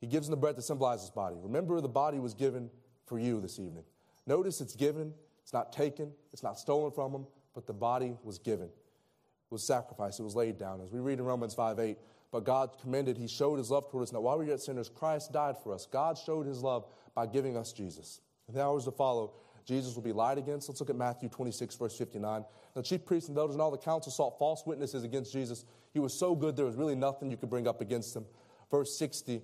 He 0.00 0.06
gives 0.06 0.28
him 0.28 0.32
the 0.32 0.36
bread 0.36 0.56
to 0.56 0.62
symbolize 0.62 1.00
his 1.00 1.10
body. 1.10 1.36
Remember, 1.38 1.80
the 1.80 1.88
body 1.88 2.18
was 2.18 2.34
given 2.34 2.70
for 3.06 3.18
you 3.18 3.40
this 3.40 3.58
evening. 3.58 3.84
Notice 4.26 4.60
it's 4.60 4.74
given, 4.74 5.12
it's 5.42 5.52
not 5.52 5.72
taken, 5.72 6.12
it's 6.32 6.42
not 6.42 6.58
stolen 6.58 6.90
from 6.90 7.12
him, 7.12 7.26
but 7.54 7.66
the 7.66 7.72
body 7.72 8.16
was 8.22 8.38
given. 8.38 8.66
It 8.66 9.52
was 9.52 9.64
sacrificed, 9.64 10.20
it 10.20 10.24
was 10.24 10.34
laid 10.34 10.58
down. 10.58 10.80
As 10.80 10.90
we 10.90 10.98
read 11.00 11.18
in 11.18 11.24
Romans 11.24 11.54
5 11.54 11.78
8, 11.78 11.98
but 12.32 12.44
God 12.44 12.76
commended, 12.80 13.16
He 13.16 13.28
showed 13.28 13.56
His 13.56 13.70
love 13.70 13.90
toward 13.90 14.02
us. 14.02 14.12
Now, 14.12 14.20
while 14.20 14.38
we 14.38 14.44
were 14.44 14.50
yet 14.50 14.60
sinners, 14.60 14.88
Christ 14.88 15.32
died 15.32 15.56
for 15.62 15.72
us. 15.72 15.86
God 15.86 16.18
showed 16.18 16.46
His 16.46 16.62
love 16.62 16.84
by 17.14 17.26
giving 17.26 17.56
us 17.56 17.72
Jesus. 17.72 18.20
In 18.48 18.54
the 18.54 18.62
hours 18.62 18.84
to 18.84 18.90
follow, 18.90 19.32
Jesus 19.64 19.94
will 19.94 20.02
be 20.02 20.12
lied 20.12 20.38
against. 20.38 20.68
Let's 20.68 20.80
look 20.80 20.90
at 20.90 20.96
Matthew 20.96 21.28
26, 21.28 21.76
verse 21.76 21.96
59. 21.96 22.44
The 22.74 22.82
chief 22.82 23.04
priests 23.04 23.28
and 23.28 23.38
elders 23.38 23.54
and 23.54 23.62
all 23.62 23.70
the 23.70 23.78
council 23.78 24.12
sought 24.12 24.38
false 24.38 24.64
witnesses 24.66 25.02
against 25.02 25.32
Jesus. 25.32 25.64
He 25.92 25.98
was 25.98 26.12
so 26.12 26.34
good, 26.34 26.56
there 26.56 26.66
was 26.66 26.76
really 26.76 26.94
nothing 26.94 27.30
you 27.30 27.36
could 27.36 27.50
bring 27.50 27.66
up 27.66 27.80
against 27.80 28.14
him. 28.14 28.26
Verse 28.70 28.96
60, 28.98 29.40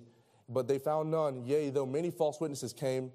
but 0.49 0.67
they 0.67 0.79
found 0.79 1.11
none. 1.11 1.45
Yea, 1.45 1.69
though 1.69 1.85
many 1.85 2.11
false 2.11 2.39
witnesses 2.39 2.73
came, 2.73 3.11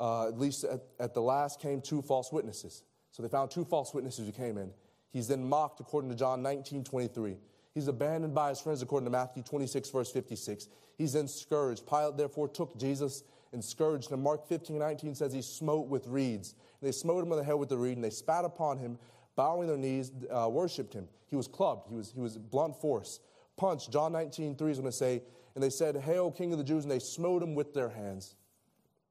uh, 0.00 0.28
at 0.28 0.38
least 0.38 0.64
at, 0.64 0.82
at 1.00 1.14
the 1.14 1.22
last 1.22 1.60
came 1.60 1.80
two 1.80 2.02
false 2.02 2.32
witnesses. 2.32 2.82
So 3.10 3.22
they 3.22 3.28
found 3.28 3.50
two 3.50 3.64
false 3.64 3.94
witnesses 3.94 4.26
who 4.26 4.32
came 4.32 4.58
in. 4.58 4.70
He's 5.12 5.28
then 5.28 5.48
mocked 5.48 5.80
according 5.80 6.10
to 6.10 6.16
John 6.16 6.42
19, 6.42 6.84
23. 6.84 7.36
He's 7.74 7.88
abandoned 7.88 8.34
by 8.34 8.50
his 8.50 8.60
friends 8.60 8.82
according 8.82 9.06
to 9.06 9.10
Matthew 9.10 9.42
26, 9.42 9.90
verse 9.90 10.10
56. 10.10 10.68
He's 10.98 11.12
then 11.12 11.28
scourged. 11.28 11.86
Pilate 11.86 12.16
therefore 12.16 12.48
took 12.48 12.78
Jesus 12.78 13.22
and 13.52 13.64
scourged 13.64 14.10
him. 14.10 14.22
Mark 14.22 14.46
15, 14.48 14.78
19 14.78 15.14
says 15.14 15.32
he 15.32 15.42
smote 15.42 15.88
with 15.88 16.06
reeds. 16.06 16.54
And 16.80 16.88
they 16.88 16.92
smote 16.92 17.24
him 17.24 17.32
on 17.32 17.38
the 17.38 17.44
head 17.44 17.54
with 17.54 17.68
the 17.68 17.76
reed, 17.78 17.96
and 17.96 18.04
they 18.04 18.10
spat 18.10 18.44
upon 18.44 18.78
him, 18.78 18.98
bowing 19.34 19.68
their 19.68 19.76
knees, 19.76 20.12
uh, 20.30 20.48
worshipped 20.50 20.92
him. 20.92 21.08
He 21.28 21.36
was 21.36 21.46
clubbed. 21.46 21.88
He 21.88 21.94
was, 21.94 22.12
he 22.12 22.20
was 22.20 22.36
blunt 22.36 22.76
force. 22.76 23.20
Punched. 23.56 23.90
John 23.90 24.12
19, 24.12 24.56
3 24.56 24.70
is 24.70 24.78
going 24.78 24.90
to 24.90 24.96
say, 24.96 25.22
and 25.56 25.62
they 25.62 25.70
said, 25.70 25.96
Hail, 25.96 26.30
King 26.30 26.52
of 26.52 26.58
the 26.58 26.64
Jews, 26.64 26.84
and 26.84 26.92
they 26.92 26.98
smote 26.98 27.42
him 27.42 27.54
with 27.54 27.72
their 27.72 27.88
hands. 27.88 28.36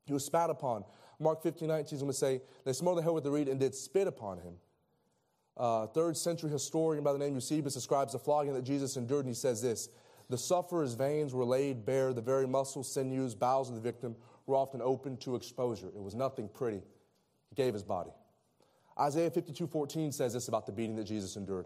He 0.05 0.13
was 0.13 0.23
spat 0.23 0.51
upon. 0.51 0.85
Mark 1.19 1.41
15, 1.41 1.67
19 1.67 1.95
is 1.95 2.01
going 2.01 2.11
to 2.11 2.17
say, 2.17 2.39
they 2.63 2.71
smote 2.71 2.97
the 2.97 3.01
head 3.01 3.13
with 3.13 3.23
the 3.23 3.31
reed 3.31 3.49
and 3.49 3.59
did 3.59 3.73
spit 3.73 4.05
upon 4.05 4.37
him. 4.37 4.53
Uh, 5.57 5.87
third 5.87 6.15
century 6.15 6.51
historian 6.51 7.03
by 7.03 7.13
the 7.13 7.17
name 7.17 7.33
Eusebius 7.33 7.73
describes 7.73 8.13
the 8.13 8.19
flogging 8.19 8.53
that 8.53 8.61
Jesus 8.61 8.95
endured, 8.95 9.25
and 9.25 9.29
he 9.29 9.35
says 9.39 9.59
this 9.59 9.89
The 10.29 10.37
sufferer's 10.37 10.93
veins 10.93 11.33
were 11.33 11.45
laid 11.45 11.83
bare, 11.83 12.13
the 12.13 12.21
very 12.21 12.45
muscles, 12.45 12.93
sinews, 12.93 13.33
bowels 13.33 13.69
of 13.69 13.75
the 13.75 13.81
victim 13.81 14.15
were 14.45 14.55
often 14.55 14.83
open 14.83 15.17
to 15.17 15.35
exposure. 15.35 15.87
It 15.87 16.01
was 16.01 16.13
nothing 16.13 16.47
pretty. 16.47 16.83
He 17.49 17.55
gave 17.55 17.73
his 17.73 17.83
body. 17.83 18.11
Isaiah 18.99 19.31
52 19.31 19.65
14 19.65 20.11
says 20.11 20.33
this 20.33 20.47
about 20.47 20.67
the 20.67 20.71
beating 20.71 20.95
that 20.97 21.05
Jesus 21.05 21.37
endured. 21.37 21.65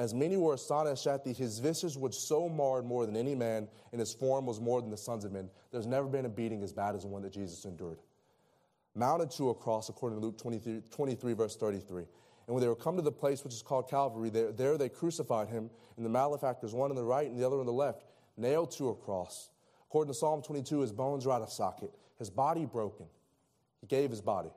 As 0.00 0.14
many 0.14 0.38
were 0.38 0.54
astonished 0.54 1.06
at 1.06 1.24
thee, 1.24 1.34
his 1.34 1.58
visage 1.58 1.94
was 1.94 2.16
so 2.16 2.48
marred 2.48 2.86
more 2.86 3.04
than 3.04 3.18
any 3.18 3.34
man, 3.34 3.68
and 3.92 4.00
his 4.00 4.14
form 4.14 4.46
was 4.46 4.58
more 4.58 4.80
than 4.80 4.90
the 4.90 4.96
sons 4.96 5.26
of 5.26 5.32
men. 5.32 5.50
There's 5.70 5.86
never 5.86 6.08
been 6.08 6.24
a 6.24 6.28
beating 6.30 6.62
as 6.62 6.72
bad 6.72 6.94
as 6.94 7.02
the 7.02 7.08
one 7.08 7.20
that 7.20 7.34
Jesus 7.34 7.66
endured. 7.66 7.98
Mounted 8.94 9.30
to 9.32 9.50
a 9.50 9.54
cross, 9.54 9.90
according 9.90 10.18
to 10.18 10.24
Luke 10.24 10.38
23, 10.38 10.80
23 10.90 11.32
verse 11.34 11.54
33. 11.54 12.04
And 12.46 12.54
when 12.54 12.62
they 12.62 12.68
were 12.68 12.76
come 12.76 12.96
to 12.96 13.02
the 13.02 13.12
place 13.12 13.44
which 13.44 13.52
is 13.52 13.60
called 13.60 13.90
Calvary, 13.90 14.30
there, 14.30 14.52
there 14.52 14.78
they 14.78 14.88
crucified 14.88 15.50
him, 15.50 15.68
and 15.98 16.06
the 16.06 16.10
malefactors, 16.10 16.72
one 16.72 16.88
on 16.88 16.96
the 16.96 17.04
right 17.04 17.28
and 17.28 17.38
the 17.38 17.46
other 17.46 17.60
on 17.60 17.66
the 17.66 17.72
left, 17.72 18.06
nailed 18.38 18.70
to 18.78 18.88
a 18.88 18.94
cross. 18.94 19.50
According 19.90 20.14
to 20.14 20.18
Psalm 20.18 20.40
22, 20.40 20.80
his 20.80 20.92
bones 20.92 21.26
are 21.26 21.32
out 21.32 21.42
of 21.42 21.50
socket, 21.50 21.90
his 22.18 22.30
body 22.30 22.64
broken. 22.64 23.04
He 23.82 23.86
gave 23.86 24.08
his 24.08 24.22
body. 24.22 24.50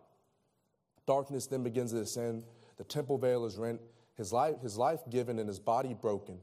Darkness 1.05 1.47
then 1.47 1.63
begins 1.63 1.91
to 1.91 1.99
descend. 1.99 2.45
The 2.77 2.85
temple 2.85 3.17
veil 3.17 3.43
is 3.43 3.57
rent 3.57 3.81
his 4.15 4.31
life, 4.31 4.61
his 4.61 4.77
life 4.77 4.99
given 5.09 5.39
and 5.39 5.47
his 5.47 5.59
body 5.59 5.93
broken. 5.93 6.37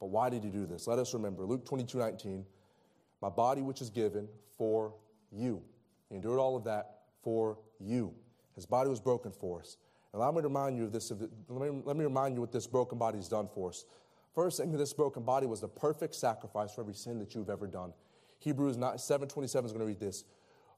But 0.00 0.06
why 0.06 0.28
did 0.28 0.44
he 0.44 0.50
do 0.50 0.66
this? 0.66 0.86
Let 0.86 0.98
us 0.98 1.14
remember 1.14 1.44
Luke 1.46 1.64
22 1.64 1.98
19, 1.98 2.44
my 3.22 3.30
body 3.30 3.62
which 3.62 3.80
is 3.80 3.90
given 3.90 4.28
for 4.58 4.94
you. 5.32 5.62
He 6.08 6.16
endured 6.16 6.38
all 6.38 6.56
of 6.56 6.64
that 6.64 6.98
for 7.22 7.58
you. 7.80 8.12
His 8.54 8.66
body 8.66 8.90
was 8.90 9.00
broken 9.00 9.32
for 9.32 9.60
us. 9.60 9.78
Allow 10.12 10.30
me 10.30 10.42
to 10.42 10.48
remind 10.48 10.76
you 10.76 10.84
of 10.84 10.92
this. 10.92 11.10
Let 11.10 11.72
me, 11.72 11.82
let 11.84 11.96
me 11.96 12.04
remind 12.04 12.36
you 12.36 12.40
what 12.40 12.52
this 12.52 12.66
broken 12.66 12.98
body 12.98 13.18
has 13.18 13.28
done 13.28 13.48
for 13.52 13.70
us. 13.70 13.84
First 14.34 14.58
thing, 14.58 14.70
this 14.72 14.92
broken 14.92 15.22
body 15.22 15.46
was 15.46 15.60
the 15.60 15.68
perfect 15.68 16.14
sacrifice 16.14 16.74
for 16.74 16.82
every 16.82 16.94
sin 16.94 17.18
that 17.18 17.34
you've 17.34 17.50
ever 17.50 17.66
done. 17.66 17.92
Hebrews 18.38 18.78
7 18.96 19.28
27 19.28 19.66
is 19.66 19.72
going 19.72 19.80
to 19.80 19.86
read 19.86 20.00
this. 20.00 20.24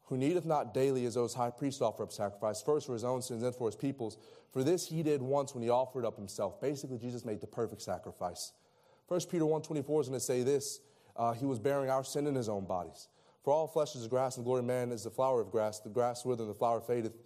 Who 0.07 0.17
needeth 0.17 0.45
not 0.45 0.73
daily 0.73 1.05
as 1.05 1.15
those 1.15 1.35
high 1.35 1.51
priests 1.51 1.83
offer 1.83 2.05
up 2.05 2.13
sacrifice, 2.13 2.63
first 2.63 2.87
for 2.87 2.93
his 2.93 3.05
own 3.05 3.23
sins, 3.23 3.43
then 3.43 3.53
for 3.53 3.67
his 3.67 3.77
people's. 3.77 4.19
For 4.53 4.63
this 4.63 4.87
he 4.87 5.03
did 5.03 5.21
once 5.21 5.55
when 5.55 5.63
he 5.63 5.71
offered 5.71 6.05
up 6.05 6.17
himself. 6.17 6.61
Basically, 6.61 6.99
Jesus 6.99 7.25
made 7.25 7.41
the 7.41 7.47
perfect 7.47 7.83
sacrifice. 7.83 8.53
1 9.09 9.21
Peter 9.31 9.45
1.24 9.45 9.79
is 9.79 10.09
going 10.09 10.13
to 10.13 10.21
say 10.21 10.43
this. 10.43 10.81
Uh, 11.17 11.33
he 11.33 11.45
was 11.45 11.59
bearing 11.59 11.91
our 11.91 12.05
sin 12.05 12.27
in 12.27 12.35
his 12.35 12.49
own 12.49 12.67
bodies. 12.67 13.09
For 13.43 13.53
all 13.53 13.67
flesh 13.67 13.95
is 13.95 14.07
grass, 14.07 14.37
and 14.37 14.45
the 14.45 14.47
glory 14.47 14.61
of 14.61 14.67
man 14.67 14.93
is 14.93 15.05
the 15.05 15.11
flower 15.11 15.41
of 15.41 15.51
grass. 15.51 15.81
The 15.81 15.89
grass 15.89 16.25
withereth, 16.25 16.49
the 16.49 16.59
flower 16.59 16.81
fadeth. 16.81 17.17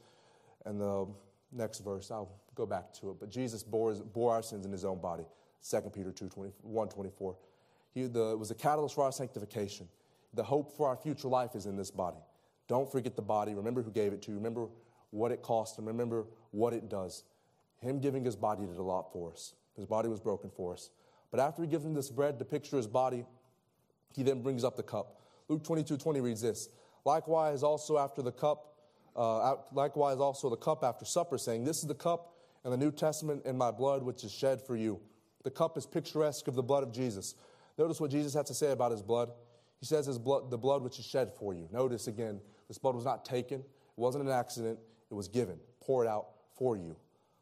And 0.64 0.80
the 0.80 1.06
next 1.52 1.80
verse, 1.80 2.10
I'll 2.10 2.30
go 2.54 2.66
back 2.66 2.92
to 2.94 3.10
it. 3.10 3.16
But 3.18 3.30
Jesus 3.30 3.62
bore, 3.62 3.94
bore 3.94 4.32
our 4.32 4.42
sins 4.42 4.66
in 4.66 4.72
his 4.72 4.84
own 4.84 5.00
body. 5.00 5.24
2 5.68 5.80
Peter 5.94 6.12
2, 6.12 6.28
20, 6.28 6.52
1, 6.62 6.88
24. 6.88 7.36
He 7.92 8.06
the, 8.06 8.36
was 8.36 8.48
the 8.48 8.54
catalyst 8.54 8.94
for 8.94 9.04
our 9.04 9.12
sanctification. 9.12 9.88
The 10.34 10.42
hope 10.42 10.76
for 10.76 10.88
our 10.88 10.96
future 10.96 11.28
life 11.28 11.54
is 11.54 11.66
in 11.66 11.76
this 11.76 11.90
body. 11.90 12.20
Don't 12.70 12.90
forget 12.90 13.16
the 13.16 13.22
body. 13.22 13.52
Remember 13.52 13.82
who 13.82 13.90
gave 13.90 14.12
it 14.12 14.22
to 14.22 14.30
you. 14.30 14.36
Remember 14.36 14.68
what 15.10 15.32
it 15.32 15.42
cost 15.42 15.76
him. 15.76 15.86
Remember 15.86 16.26
what 16.52 16.72
it 16.72 16.88
does. 16.88 17.24
Him 17.80 17.98
giving 17.98 18.24
his 18.24 18.36
body 18.36 18.64
did 18.64 18.76
a 18.76 18.82
lot 18.82 19.12
for 19.12 19.32
us. 19.32 19.54
His 19.74 19.86
body 19.86 20.08
was 20.08 20.20
broken 20.20 20.50
for 20.50 20.72
us. 20.72 20.90
But 21.32 21.40
after 21.40 21.62
he 21.62 21.68
gives 21.68 21.84
him 21.84 21.94
this 21.94 22.10
bread 22.10 22.38
to 22.38 22.44
picture 22.44 22.76
his 22.76 22.86
body, 22.86 23.26
he 24.14 24.22
then 24.22 24.40
brings 24.40 24.62
up 24.62 24.76
the 24.76 24.84
cup. 24.84 25.20
Luke 25.48 25.64
22 25.64 25.96
20 25.96 26.20
reads 26.20 26.42
this 26.42 26.68
Likewise, 27.04 27.64
also 27.64 27.98
after 27.98 28.22
the 28.22 28.30
cup, 28.30 28.76
uh, 29.16 29.56
likewise 29.72 30.18
also 30.18 30.48
the 30.48 30.56
cup 30.56 30.84
after 30.84 31.04
supper, 31.04 31.38
saying, 31.38 31.64
This 31.64 31.78
is 31.78 31.88
the 31.88 31.94
cup 31.94 32.36
in 32.64 32.70
the 32.70 32.76
New 32.76 32.92
Testament 32.92 33.44
in 33.46 33.58
my 33.58 33.72
blood, 33.72 34.04
which 34.04 34.22
is 34.22 34.30
shed 34.30 34.62
for 34.62 34.76
you. 34.76 35.00
The 35.42 35.50
cup 35.50 35.76
is 35.76 35.86
picturesque 35.86 36.46
of 36.46 36.54
the 36.54 36.62
blood 36.62 36.84
of 36.84 36.92
Jesus. 36.92 37.34
Notice 37.76 38.00
what 38.00 38.12
Jesus 38.12 38.32
had 38.32 38.46
to 38.46 38.54
say 38.54 38.70
about 38.70 38.92
his 38.92 39.02
blood. 39.02 39.32
He 39.80 39.86
says 39.86 40.06
his 40.06 40.18
blood, 40.18 40.50
the 40.50 40.58
blood 40.58 40.82
which 40.82 40.98
is 40.98 41.06
shed 41.06 41.32
for 41.32 41.54
you. 41.54 41.68
Notice 41.72 42.06
again, 42.06 42.40
this 42.68 42.78
blood 42.78 42.94
was 42.94 43.04
not 43.04 43.24
taken, 43.24 43.60
it 43.60 43.66
wasn't 43.96 44.24
an 44.24 44.30
accident, 44.30 44.78
it 45.10 45.14
was 45.14 45.26
given, 45.26 45.58
poured 45.80 46.06
out 46.06 46.28
for 46.54 46.76
you. 46.76 46.94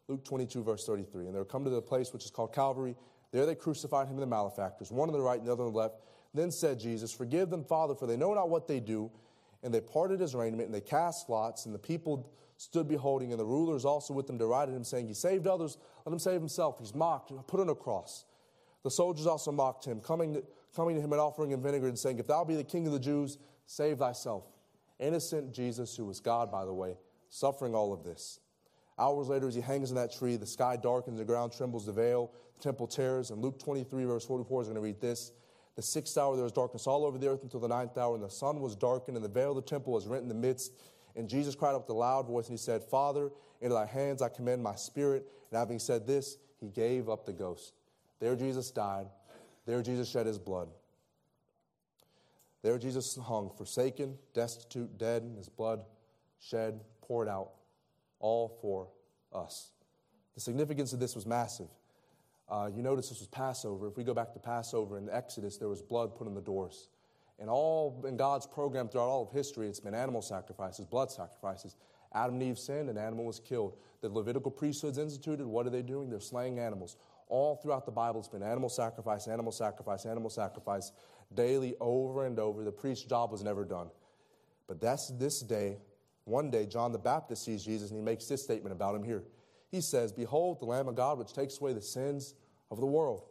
Luke 0.07 0.25
22, 0.25 0.63
verse 0.63 0.87
33. 0.87 1.27
And 1.27 1.35
they 1.35 1.39
were 1.39 1.45
come 1.45 1.65
to 1.65 1.71
the 1.71 1.83
place 1.83 2.13
which 2.13 2.25
is 2.25 2.31
called 2.31 2.55
Calvary. 2.55 2.97
There 3.31 3.45
they 3.45 3.55
crucified 3.55 4.07
him 4.07 4.15
and 4.15 4.23
the 4.23 4.27
malefactors, 4.27 4.91
one 4.91 5.09
on 5.09 5.13
the 5.13 5.21
right 5.21 5.39
and 5.39 5.47
the 5.47 5.53
other 5.53 5.65
on 5.65 5.73
the 5.73 5.79
left. 5.79 5.97
Then 6.33 6.51
said 6.51 6.79
Jesus, 6.79 7.13
Forgive 7.13 7.51
them, 7.51 7.65
Father, 7.65 7.95
for 7.95 8.07
they 8.07 8.17
know 8.17 8.33
not 8.33 8.49
what 8.49 8.67
they 8.67 8.81
do. 8.81 9.11
And 9.63 9.75
they 9.75 9.81
parted 9.81 10.21
his 10.21 10.37
raiment, 10.37 10.67
and 10.67 10.75
they 10.75 10.81
cast 10.81 11.29
lots, 11.29 11.67
and 11.67 11.75
the 11.75 11.81
people 11.81 12.31
stood 12.59 12.89
beholding, 12.89 13.33
and 13.33 13.41
the 13.41 13.45
rulers 13.45 13.85
also 13.85 14.15
with 14.15 14.29
them 14.29 14.39
derided 14.39 14.75
him, 14.75 14.85
saying, 14.85 15.09
He 15.09 15.15
saved 15.15 15.47
others, 15.47 15.79
let 16.07 16.13
him 16.13 16.19
save 16.19 16.41
himself. 16.41 16.79
He's 16.79 16.95
mocked, 16.95 17.33
put 17.49 17.61
on 17.61 17.69
a 17.69 17.75
cross. 17.75 18.25
The 18.89 18.93
soldiers 18.93 19.27
also 19.27 19.53
mocked 19.53 19.85
him, 19.85 20.01
coming 20.01 20.33
to, 20.33 20.43
coming 20.75 20.97
to 20.97 21.03
him 21.03 21.13
and 21.13 21.21
offering 21.21 21.51
him 21.51 21.61
vinegar, 21.61 21.89
and 21.89 21.99
saying, 21.99 22.21
If 22.21 22.27
thou 22.27 22.43
be 22.43 22.55
the 22.55 22.65
king 22.65 22.87
of 22.87 22.95
the 22.95 22.99
Jews, 22.99 23.37
save 23.67 23.99
thyself. 23.99 24.45
Innocent 24.99 25.53
Jesus, 25.53 25.95
who 25.95 26.07
was 26.07 26.21
God, 26.21 26.51
by 26.51 26.65
the 26.65 26.73
way, 26.73 26.97
suffering 27.29 27.75
all 27.75 27.93
of 27.93 28.03
this. 28.03 28.41
Hours 28.99 29.29
later, 29.29 29.47
as 29.47 29.55
he 29.55 29.61
hangs 29.61 29.91
in 29.91 29.97
that 29.97 30.11
tree, 30.11 30.37
the 30.37 30.47
sky 30.47 30.77
darkens, 30.77 31.19
the 31.19 31.25
ground 31.27 31.53
trembles, 31.53 31.85
the 31.85 31.93
veil, 31.93 32.33
the 32.57 32.63
temple 32.63 32.87
tears. 32.87 33.31
And 33.31 33.43
Luke 33.43 33.59
23, 33.59 34.07
verse 34.07 34.25
44 34.25 34.63
is 34.63 34.69
going 34.69 34.77
to 34.77 34.81
read 34.81 35.03
this. 35.03 35.33
The 35.77 35.83
sixth 35.83 36.17
hour 36.17 36.35
there 36.35 36.45
was 36.45 36.53
darkness 36.53 36.87
all 36.87 37.05
over 37.05 37.19
the 37.19 37.29
earth 37.29 37.43
until 37.43 37.61
the 37.61 37.69
ninth 37.69 37.99
hour, 37.99 38.15
and 38.15 38.25
the 38.25 38.31
sun 38.31 38.59
was 38.59 38.75
darkened, 38.75 39.19
and 39.19 39.25
the 39.25 39.29
veil 39.29 39.51
of 39.51 39.57
the 39.57 39.69
temple 39.69 39.93
was 39.93 40.07
rent 40.07 40.23
in 40.23 40.31
the 40.31 40.35
midst. 40.35 40.73
And 41.15 41.29
Jesus 41.29 41.55
cried 41.55 41.75
out 41.75 41.83
with 41.83 41.91
a 41.91 41.93
loud 41.93 42.27
voice, 42.27 42.47
and 42.47 42.59
he 42.59 42.63
said, 42.63 42.83
Father, 42.83 43.29
into 43.61 43.75
thy 43.75 43.85
hands 43.85 44.23
I 44.23 44.31
commend 44.31 44.63
my 44.63 44.77
spirit. 44.77 45.27
And 45.51 45.59
having 45.59 45.79
said 45.79 46.07
this, 46.07 46.39
he 46.59 46.69
gave 46.69 47.11
up 47.11 47.27
the 47.27 47.35
ghost. 47.35 47.75
There 48.21 48.37
Jesus 48.37 48.71
died. 48.71 49.07
There 49.67 49.83
Jesus 49.83 50.09
shed 50.09 50.27
his 50.27 50.39
blood. 50.39 50.69
There 52.63 52.79
Jesus 52.79 53.17
hung, 53.17 53.51
forsaken, 53.57 54.17
destitute, 54.35 54.99
dead, 54.99 55.23
his 55.37 55.49
blood 55.49 55.81
shed, 56.41 56.81
poured 57.03 57.29
out, 57.29 57.51
all 58.19 58.59
for 58.61 58.89
us. 59.33 59.71
The 60.35 60.41
significance 60.41 60.93
of 60.93 61.01
this 61.01 61.15
was 61.15 61.27
massive. 61.27 61.69
Uh, 62.49 62.71
you 62.75 62.83
notice 62.83 63.09
this 63.11 63.19
was 63.19 63.29
Passover. 63.29 63.89
If 63.89 63.97
we 63.97 64.05
go 64.05 64.15
back 64.15 64.33
to 64.33 64.39
Passover 64.39 64.99
in 64.99 65.09
Exodus, 65.11 65.59
there 65.59 65.69
was 65.69 65.83
blood 65.83 66.17
put 66.17 66.27
on 66.27 66.35
the 66.35 66.41
doors. 66.41 66.89
And 67.39 67.49
all 67.49 68.05
in 68.09 68.17
God's 68.17 68.47
program 68.47 68.89
throughout 68.89 69.09
all 69.09 69.23
of 69.23 69.33
history, 69.33 69.69
it's 69.69 69.81
been 69.81 69.95
animal 69.95 70.23
sacrifices, 70.23 70.87
blood 70.87 71.11
sacrifices. 71.11 71.77
Adam 72.13 72.35
and 72.35 72.43
Eve 72.43 72.59
sinned, 72.59 72.89
an 72.89 72.99
animal 72.99 73.25
was 73.25 73.41
killed. 73.41 73.77
The 74.01 74.09
Levitical 74.09 74.51
priesthoods 74.51 74.99
instituted, 74.99 75.47
what 75.47 75.67
are 75.67 75.71
they 75.71 75.83
doing? 75.83 76.09
They're 76.09 76.21
slaying 76.21 76.59
animals. 76.59 76.97
All 77.29 77.57
throughout 77.57 77.85
the 77.85 77.93
Bible, 77.93 78.21
it's 78.21 78.29
been 78.29 78.43
animal 78.43 78.69
sacrifice, 78.69 79.27
animal 79.27 79.53
sacrifice, 79.53 80.07
animal 80.07 80.31
sacrifice, 80.31 80.93
daily, 81.35 81.75
over 81.81 82.25
and 82.25 82.39
over. 82.39 82.65
The 82.65 82.73
priest's 82.73 83.05
job 83.05 83.31
was 83.31 83.43
never 83.43 83.65
done. 83.65 83.89
But 84.67 84.81
that's 84.81 85.13
this 85.19 85.41
day, 85.41 85.79
one 86.25 86.51
day, 86.51 86.67
John 86.67 86.93
the 86.93 86.99
Baptist 86.99 87.45
sees 87.45 87.65
Jesus 87.65 87.91
and 87.91 87.99
he 87.99 88.05
makes 88.05 88.27
this 88.27 88.43
statement 88.45 88.73
about 88.73 88.95
him 88.95 89.03
here. 89.03 89.25
He 89.71 89.81
says, 89.81 90.13
Behold, 90.13 90.61
the 90.61 90.67
Lamb 90.67 90.89
of 90.89 90.95
God, 90.95 91.19
which 91.19 91.33
takes 91.33 91.61
away 91.61 91.73
the 91.73 91.83
sins 91.83 92.35
of 92.71 92.81
the 92.81 92.87
world. 92.87 93.25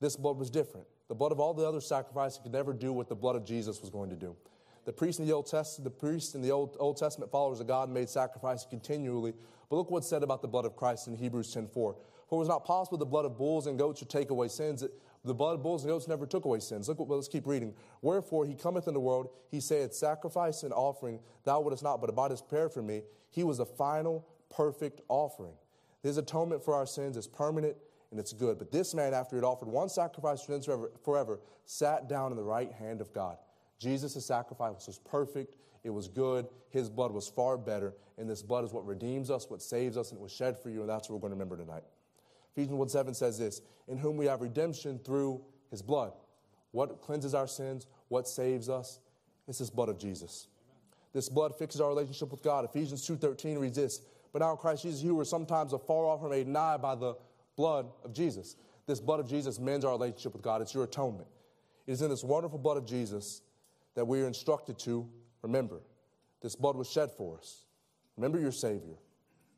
This 0.00 0.16
blood 0.16 0.36
was 0.36 0.50
different. 0.50 0.86
The 1.08 1.14
blood 1.14 1.32
of 1.32 1.40
all 1.40 1.54
the 1.54 1.66
other 1.66 1.80
sacrifices 1.80 2.38
could 2.42 2.52
never 2.52 2.72
do 2.72 2.92
what 2.92 3.08
the 3.08 3.14
blood 3.14 3.36
of 3.36 3.44
Jesus 3.44 3.80
was 3.80 3.90
going 3.90 4.10
to 4.10 4.16
do. 4.16 4.36
The 4.84 4.92
priests 4.92 5.18
in 5.18 5.26
the 5.26 5.32
Old 5.32 5.46
Testament, 5.46 5.84
the 5.84 5.98
priests 5.98 6.34
in 6.34 6.42
the 6.42 6.50
Old, 6.50 6.76
Old 6.78 6.96
Testament 6.96 7.30
followers 7.30 7.60
of 7.60 7.66
God 7.66 7.88
made 7.88 8.08
sacrifices 8.08 8.66
continually. 8.68 9.32
But 9.70 9.76
look 9.76 9.90
what's 9.90 10.08
said 10.08 10.22
about 10.22 10.42
the 10.42 10.48
blood 10.48 10.64
of 10.64 10.76
Christ 10.76 11.08
in 11.08 11.16
Hebrews 11.16 11.52
10:4. 11.52 11.96
For 12.28 12.36
it 12.36 12.38
was 12.38 12.48
not 12.48 12.64
possible 12.64 12.98
the 12.98 13.06
blood 13.06 13.24
of 13.24 13.36
bulls 13.36 13.66
and 13.66 13.78
goats 13.78 13.98
should 13.98 14.10
take 14.10 14.30
away 14.30 14.48
sins. 14.48 14.84
The 15.24 15.34
blood 15.34 15.54
of 15.54 15.62
bulls 15.62 15.84
and 15.84 15.90
goats 15.90 16.06
never 16.06 16.26
took 16.26 16.44
away 16.44 16.60
sins. 16.60 16.88
Look, 16.88 16.98
let's 17.00 17.28
keep 17.28 17.46
reading. 17.46 17.74
Wherefore 18.02 18.44
he 18.44 18.54
cometh 18.54 18.86
in 18.86 18.94
the 18.94 19.00
world, 19.00 19.30
he 19.50 19.60
saith, 19.60 19.94
Sacrifice 19.94 20.62
and 20.62 20.72
offering 20.72 21.20
thou 21.44 21.60
wouldest 21.60 21.82
not, 21.82 22.00
but 22.00 22.10
about 22.10 22.30
his 22.30 22.42
prayer 22.42 22.68
for 22.68 22.82
me. 22.82 23.02
He 23.30 23.42
was 23.42 23.58
the 23.58 23.66
final, 23.66 24.26
perfect 24.50 25.00
offering. 25.08 25.54
His 26.02 26.18
atonement 26.18 26.62
for 26.62 26.74
our 26.74 26.86
sins 26.86 27.16
is 27.16 27.26
permanent 27.26 27.76
and 28.10 28.20
it's 28.20 28.32
good. 28.32 28.58
But 28.58 28.70
this 28.70 28.94
man, 28.94 29.14
after 29.14 29.36
he 29.36 29.38
had 29.38 29.44
offered 29.44 29.68
one 29.68 29.88
sacrifice 29.88 30.40
for 30.42 30.52
sins 30.52 30.66
forever, 30.66 30.92
forever, 31.02 31.40
sat 31.64 32.08
down 32.08 32.30
in 32.30 32.36
the 32.36 32.44
right 32.44 32.70
hand 32.70 33.00
of 33.00 33.12
God. 33.12 33.38
Jesus' 33.84 34.24
sacrifice 34.24 34.86
was 34.86 34.98
perfect. 34.98 35.56
It 35.84 35.90
was 35.90 36.08
good. 36.08 36.46
His 36.70 36.88
blood 36.88 37.12
was 37.12 37.28
far 37.28 37.58
better. 37.58 37.94
And 38.16 38.28
this 38.28 38.42
blood 38.42 38.64
is 38.64 38.72
what 38.72 38.86
redeems 38.86 39.30
us, 39.30 39.48
what 39.50 39.60
saves 39.60 39.96
us, 39.96 40.10
and 40.10 40.18
it 40.18 40.22
was 40.22 40.32
shed 40.32 40.58
for 40.58 40.70
you. 40.70 40.80
And 40.80 40.88
that's 40.88 41.08
what 41.08 41.16
we're 41.16 41.28
going 41.28 41.38
to 41.38 41.44
remember 41.44 41.56
tonight. 41.58 41.84
Ephesians 42.56 42.78
1 42.78 42.88
7 42.88 43.14
says 43.14 43.38
this 43.38 43.60
In 43.86 43.98
whom 43.98 44.16
we 44.16 44.26
have 44.26 44.40
redemption 44.40 44.98
through 45.04 45.42
his 45.70 45.82
blood. 45.82 46.12
What 46.72 47.02
cleanses 47.02 47.34
our 47.34 47.46
sins? 47.46 47.86
What 48.08 48.26
saves 48.26 48.68
us? 48.68 49.00
It's 49.46 49.58
this 49.58 49.70
blood 49.70 49.90
of 49.90 49.98
Jesus. 49.98 50.48
This 51.12 51.28
blood 51.28 51.56
fixes 51.56 51.80
our 51.80 51.88
relationship 51.88 52.30
with 52.30 52.42
God. 52.42 52.64
Ephesians 52.64 53.06
2.13 53.06 53.60
reads 53.60 53.76
this, 53.76 54.00
But 54.32 54.40
now 54.40 54.52
in 54.52 54.56
Christ 54.56 54.82
Jesus, 54.82 55.02
you 55.02 55.14
were 55.14 55.24
sometimes 55.24 55.72
afar 55.72 56.06
off 56.06 56.22
and 56.22 56.30
made 56.30 56.48
nigh 56.48 56.76
by 56.76 56.94
the 56.94 57.14
blood 57.56 57.86
of 58.02 58.12
Jesus. 58.12 58.56
This 58.86 59.00
blood 59.00 59.20
of 59.20 59.28
Jesus 59.28 59.60
mends 59.60 59.84
our 59.84 59.92
relationship 59.92 60.32
with 60.32 60.42
God. 60.42 60.62
It's 60.62 60.74
your 60.74 60.84
atonement. 60.84 61.28
It 61.86 61.92
is 61.92 62.02
in 62.02 62.10
this 62.10 62.24
wonderful 62.24 62.58
blood 62.58 62.76
of 62.76 62.86
Jesus 62.86 63.42
that 63.94 64.04
we 64.04 64.20
are 64.20 64.26
instructed 64.26 64.78
to 64.80 65.08
remember. 65.42 65.80
This 66.42 66.56
blood 66.56 66.76
was 66.76 66.90
shed 66.90 67.10
for 67.10 67.38
us. 67.38 67.64
Remember 68.16 68.38
your 68.38 68.52
Savior. 68.52 68.96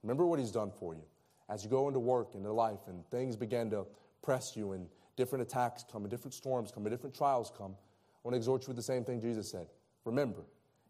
Remember 0.03 0.27
what 0.27 0.39
He's 0.39 0.51
done 0.51 0.71
for 0.79 0.95
you. 0.95 1.03
As 1.49 1.65
you 1.65 1.71
go 1.71 1.89
into 1.89 2.01
work, 2.01 2.35
into 2.35 2.53
life, 2.53 2.81
and 2.89 3.09
things 3.11 3.37
begin 3.37 3.71
to 3.71 3.87
press 4.23 4.57
you, 4.57 4.73
and 4.73 4.89
different 5.17 5.43
attacks 5.43 5.85
come, 5.91 6.03
and 6.03 6.11
different 6.11 6.35
storms 6.35 6.71
come, 6.73 6.85
and 6.85 6.93
different 6.93 7.15
trials 7.15 7.53
come, 7.57 7.73
I 7.73 8.19
want 8.25 8.35
to 8.35 8.37
exhort 8.37 8.63
you 8.63 8.69
with 8.69 8.77
the 8.77 8.83
same 8.83 9.05
thing 9.05 9.21
Jesus 9.21 9.51
said. 9.51 9.69
Remember. 10.05 10.43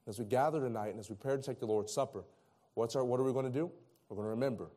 As 0.08 0.18
we 0.20 0.24
gather 0.24 0.60
tonight 0.60 0.90
and 0.90 1.00
as 1.00 1.10
we 1.10 1.16
prepare 1.16 1.36
to 1.36 1.42
take 1.42 1.58
the 1.58 1.66
Lord's 1.66 1.92
Supper, 1.92 2.24
what's 2.74 2.94
our, 2.94 3.04
what 3.04 3.18
are 3.18 3.24
we 3.24 3.32
going 3.32 3.44
to 3.44 3.50
do? 3.50 3.70
We're 4.08 4.16
going 4.16 4.26
to 4.26 4.30
remember. 4.30 4.68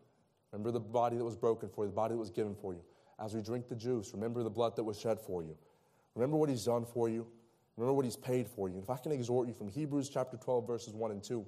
Remember 0.52 0.72
the 0.72 0.80
body 0.80 1.18
that 1.18 1.24
was 1.24 1.36
broken 1.36 1.70
for 1.70 1.86
you, 1.86 1.92
the 1.92 1.96
body 1.96 2.14
that 2.16 2.20
was 2.20 2.32
given 2.32 2.56
for 2.56 2.74
you. 2.74 2.82
As 3.24 3.36
we 3.36 3.42
drink 3.42 3.68
the 3.68 3.76
juice, 3.76 4.12
remember 4.14 4.42
the 4.42 4.50
blood 4.50 4.76
that 4.76 4.84
was 4.84 5.00
shed 5.00 5.20
for 5.20 5.44
you. 5.44 5.56
Remember 6.16 6.38
what 6.38 6.50
He's 6.50 6.66
done 6.66 6.86
for 6.86 7.10
you. 7.10 7.28
Remember 7.80 7.94
what 7.94 8.04
He's 8.04 8.18
paid 8.18 8.48
for 8.48 8.68
you. 8.68 8.76
And 8.76 8.84
if 8.84 8.90
I 8.90 8.98
can 8.98 9.14
exhort 9.14 9.48
you 9.48 9.54
from 9.54 9.70
Hebrews 9.70 10.10
chapter 10.10 10.36
12, 10.36 10.68
verses 10.68 10.94
1 10.94 11.12
and 11.12 11.24
2, 11.24 11.46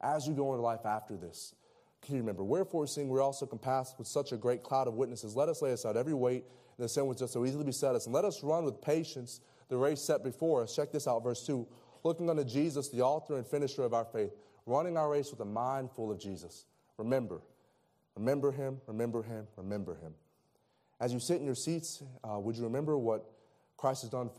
as 0.00 0.28
you 0.28 0.32
go 0.32 0.52
into 0.52 0.62
life 0.62 0.86
after 0.86 1.16
this, 1.16 1.54
can 2.02 2.14
you 2.14 2.20
remember? 2.20 2.44
Wherefore, 2.44 2.86
seeing 2.86 3.08
we're 3.08 3.20
also 3.20 3.46
compassed 3.46 3.98
with 3.98 4.06
such 4.06 4.30
a 4.30 4.36
great 4.36 4.62
cloud 4.62 4.86
of 4.86 4.94
witnesses, 4.94 5.34
let 5.34 5.48
us 5.48 5.60
lay 5.60 5.72
aside 5.72 5.96
every 5.96 6.14
weight 6.14 6.44
and 6.76 6.84
the 6.84 6.88
sin 6.88 7.06
which 7.06 7.18
does 7.18 7.32
so 7.32 7.44
easily 7.44 7.64
beset 7.64 7.96
us, 7.96 8.06
and 8.06 8.14
let 8.14 8.24
us 8.24 8.44
run 8.44 8.64
with 8.64 8.80
patience 8.80 9.40
the 9.68 9.76
race 9.76 10.00
set 10.00 10.22
before 10.22 10.62
us. 10.62 10.74
Check 10.74 10.92
this 10.92 11.08
out, 11.08 11.22
verse 11.24 11.44
2. 11.46 11.66
Looking 12.04 12.30
unto 12.30 12.44
Jesus, 12.44 12.88
the 12.88 13.00
author 13.00 13.36
and 13.36 13.46
finisher 13.46 13.82
of 13.82 13.92
our 13.92 14.04
faith, 14.04 14.32
running 14.66 14.96
our 14.96 15.10
race 15.10 15.30
with 15.30 15.40
a 15.40 15.44
mind 15.44 15.90
full 15.90 16.10
of 16.10 16.20
Jesus. 16.20 16.66
Remember, 16.96 17.40
remember 18.16 18.52
him, 18.52 18.80
remember 18.86 19.22
him, 19.22 19.46
remember 19.56 19.94
him. 19.96 20.14
As 21.00 21.12
you 21.12 21.18
sit 21.18 21.40
in 21.40 21.46
your 21.46 21.56
seats, 21.56 22.02
uh, 22.22 22.38
would 22.38 22.56
you 22.56 22.64
remember 22.64 22.96
what 22.96 23.24
Christ 23.76 24.02
has 24.02 24.10
done 24.10 24.28
for 24.28 24.38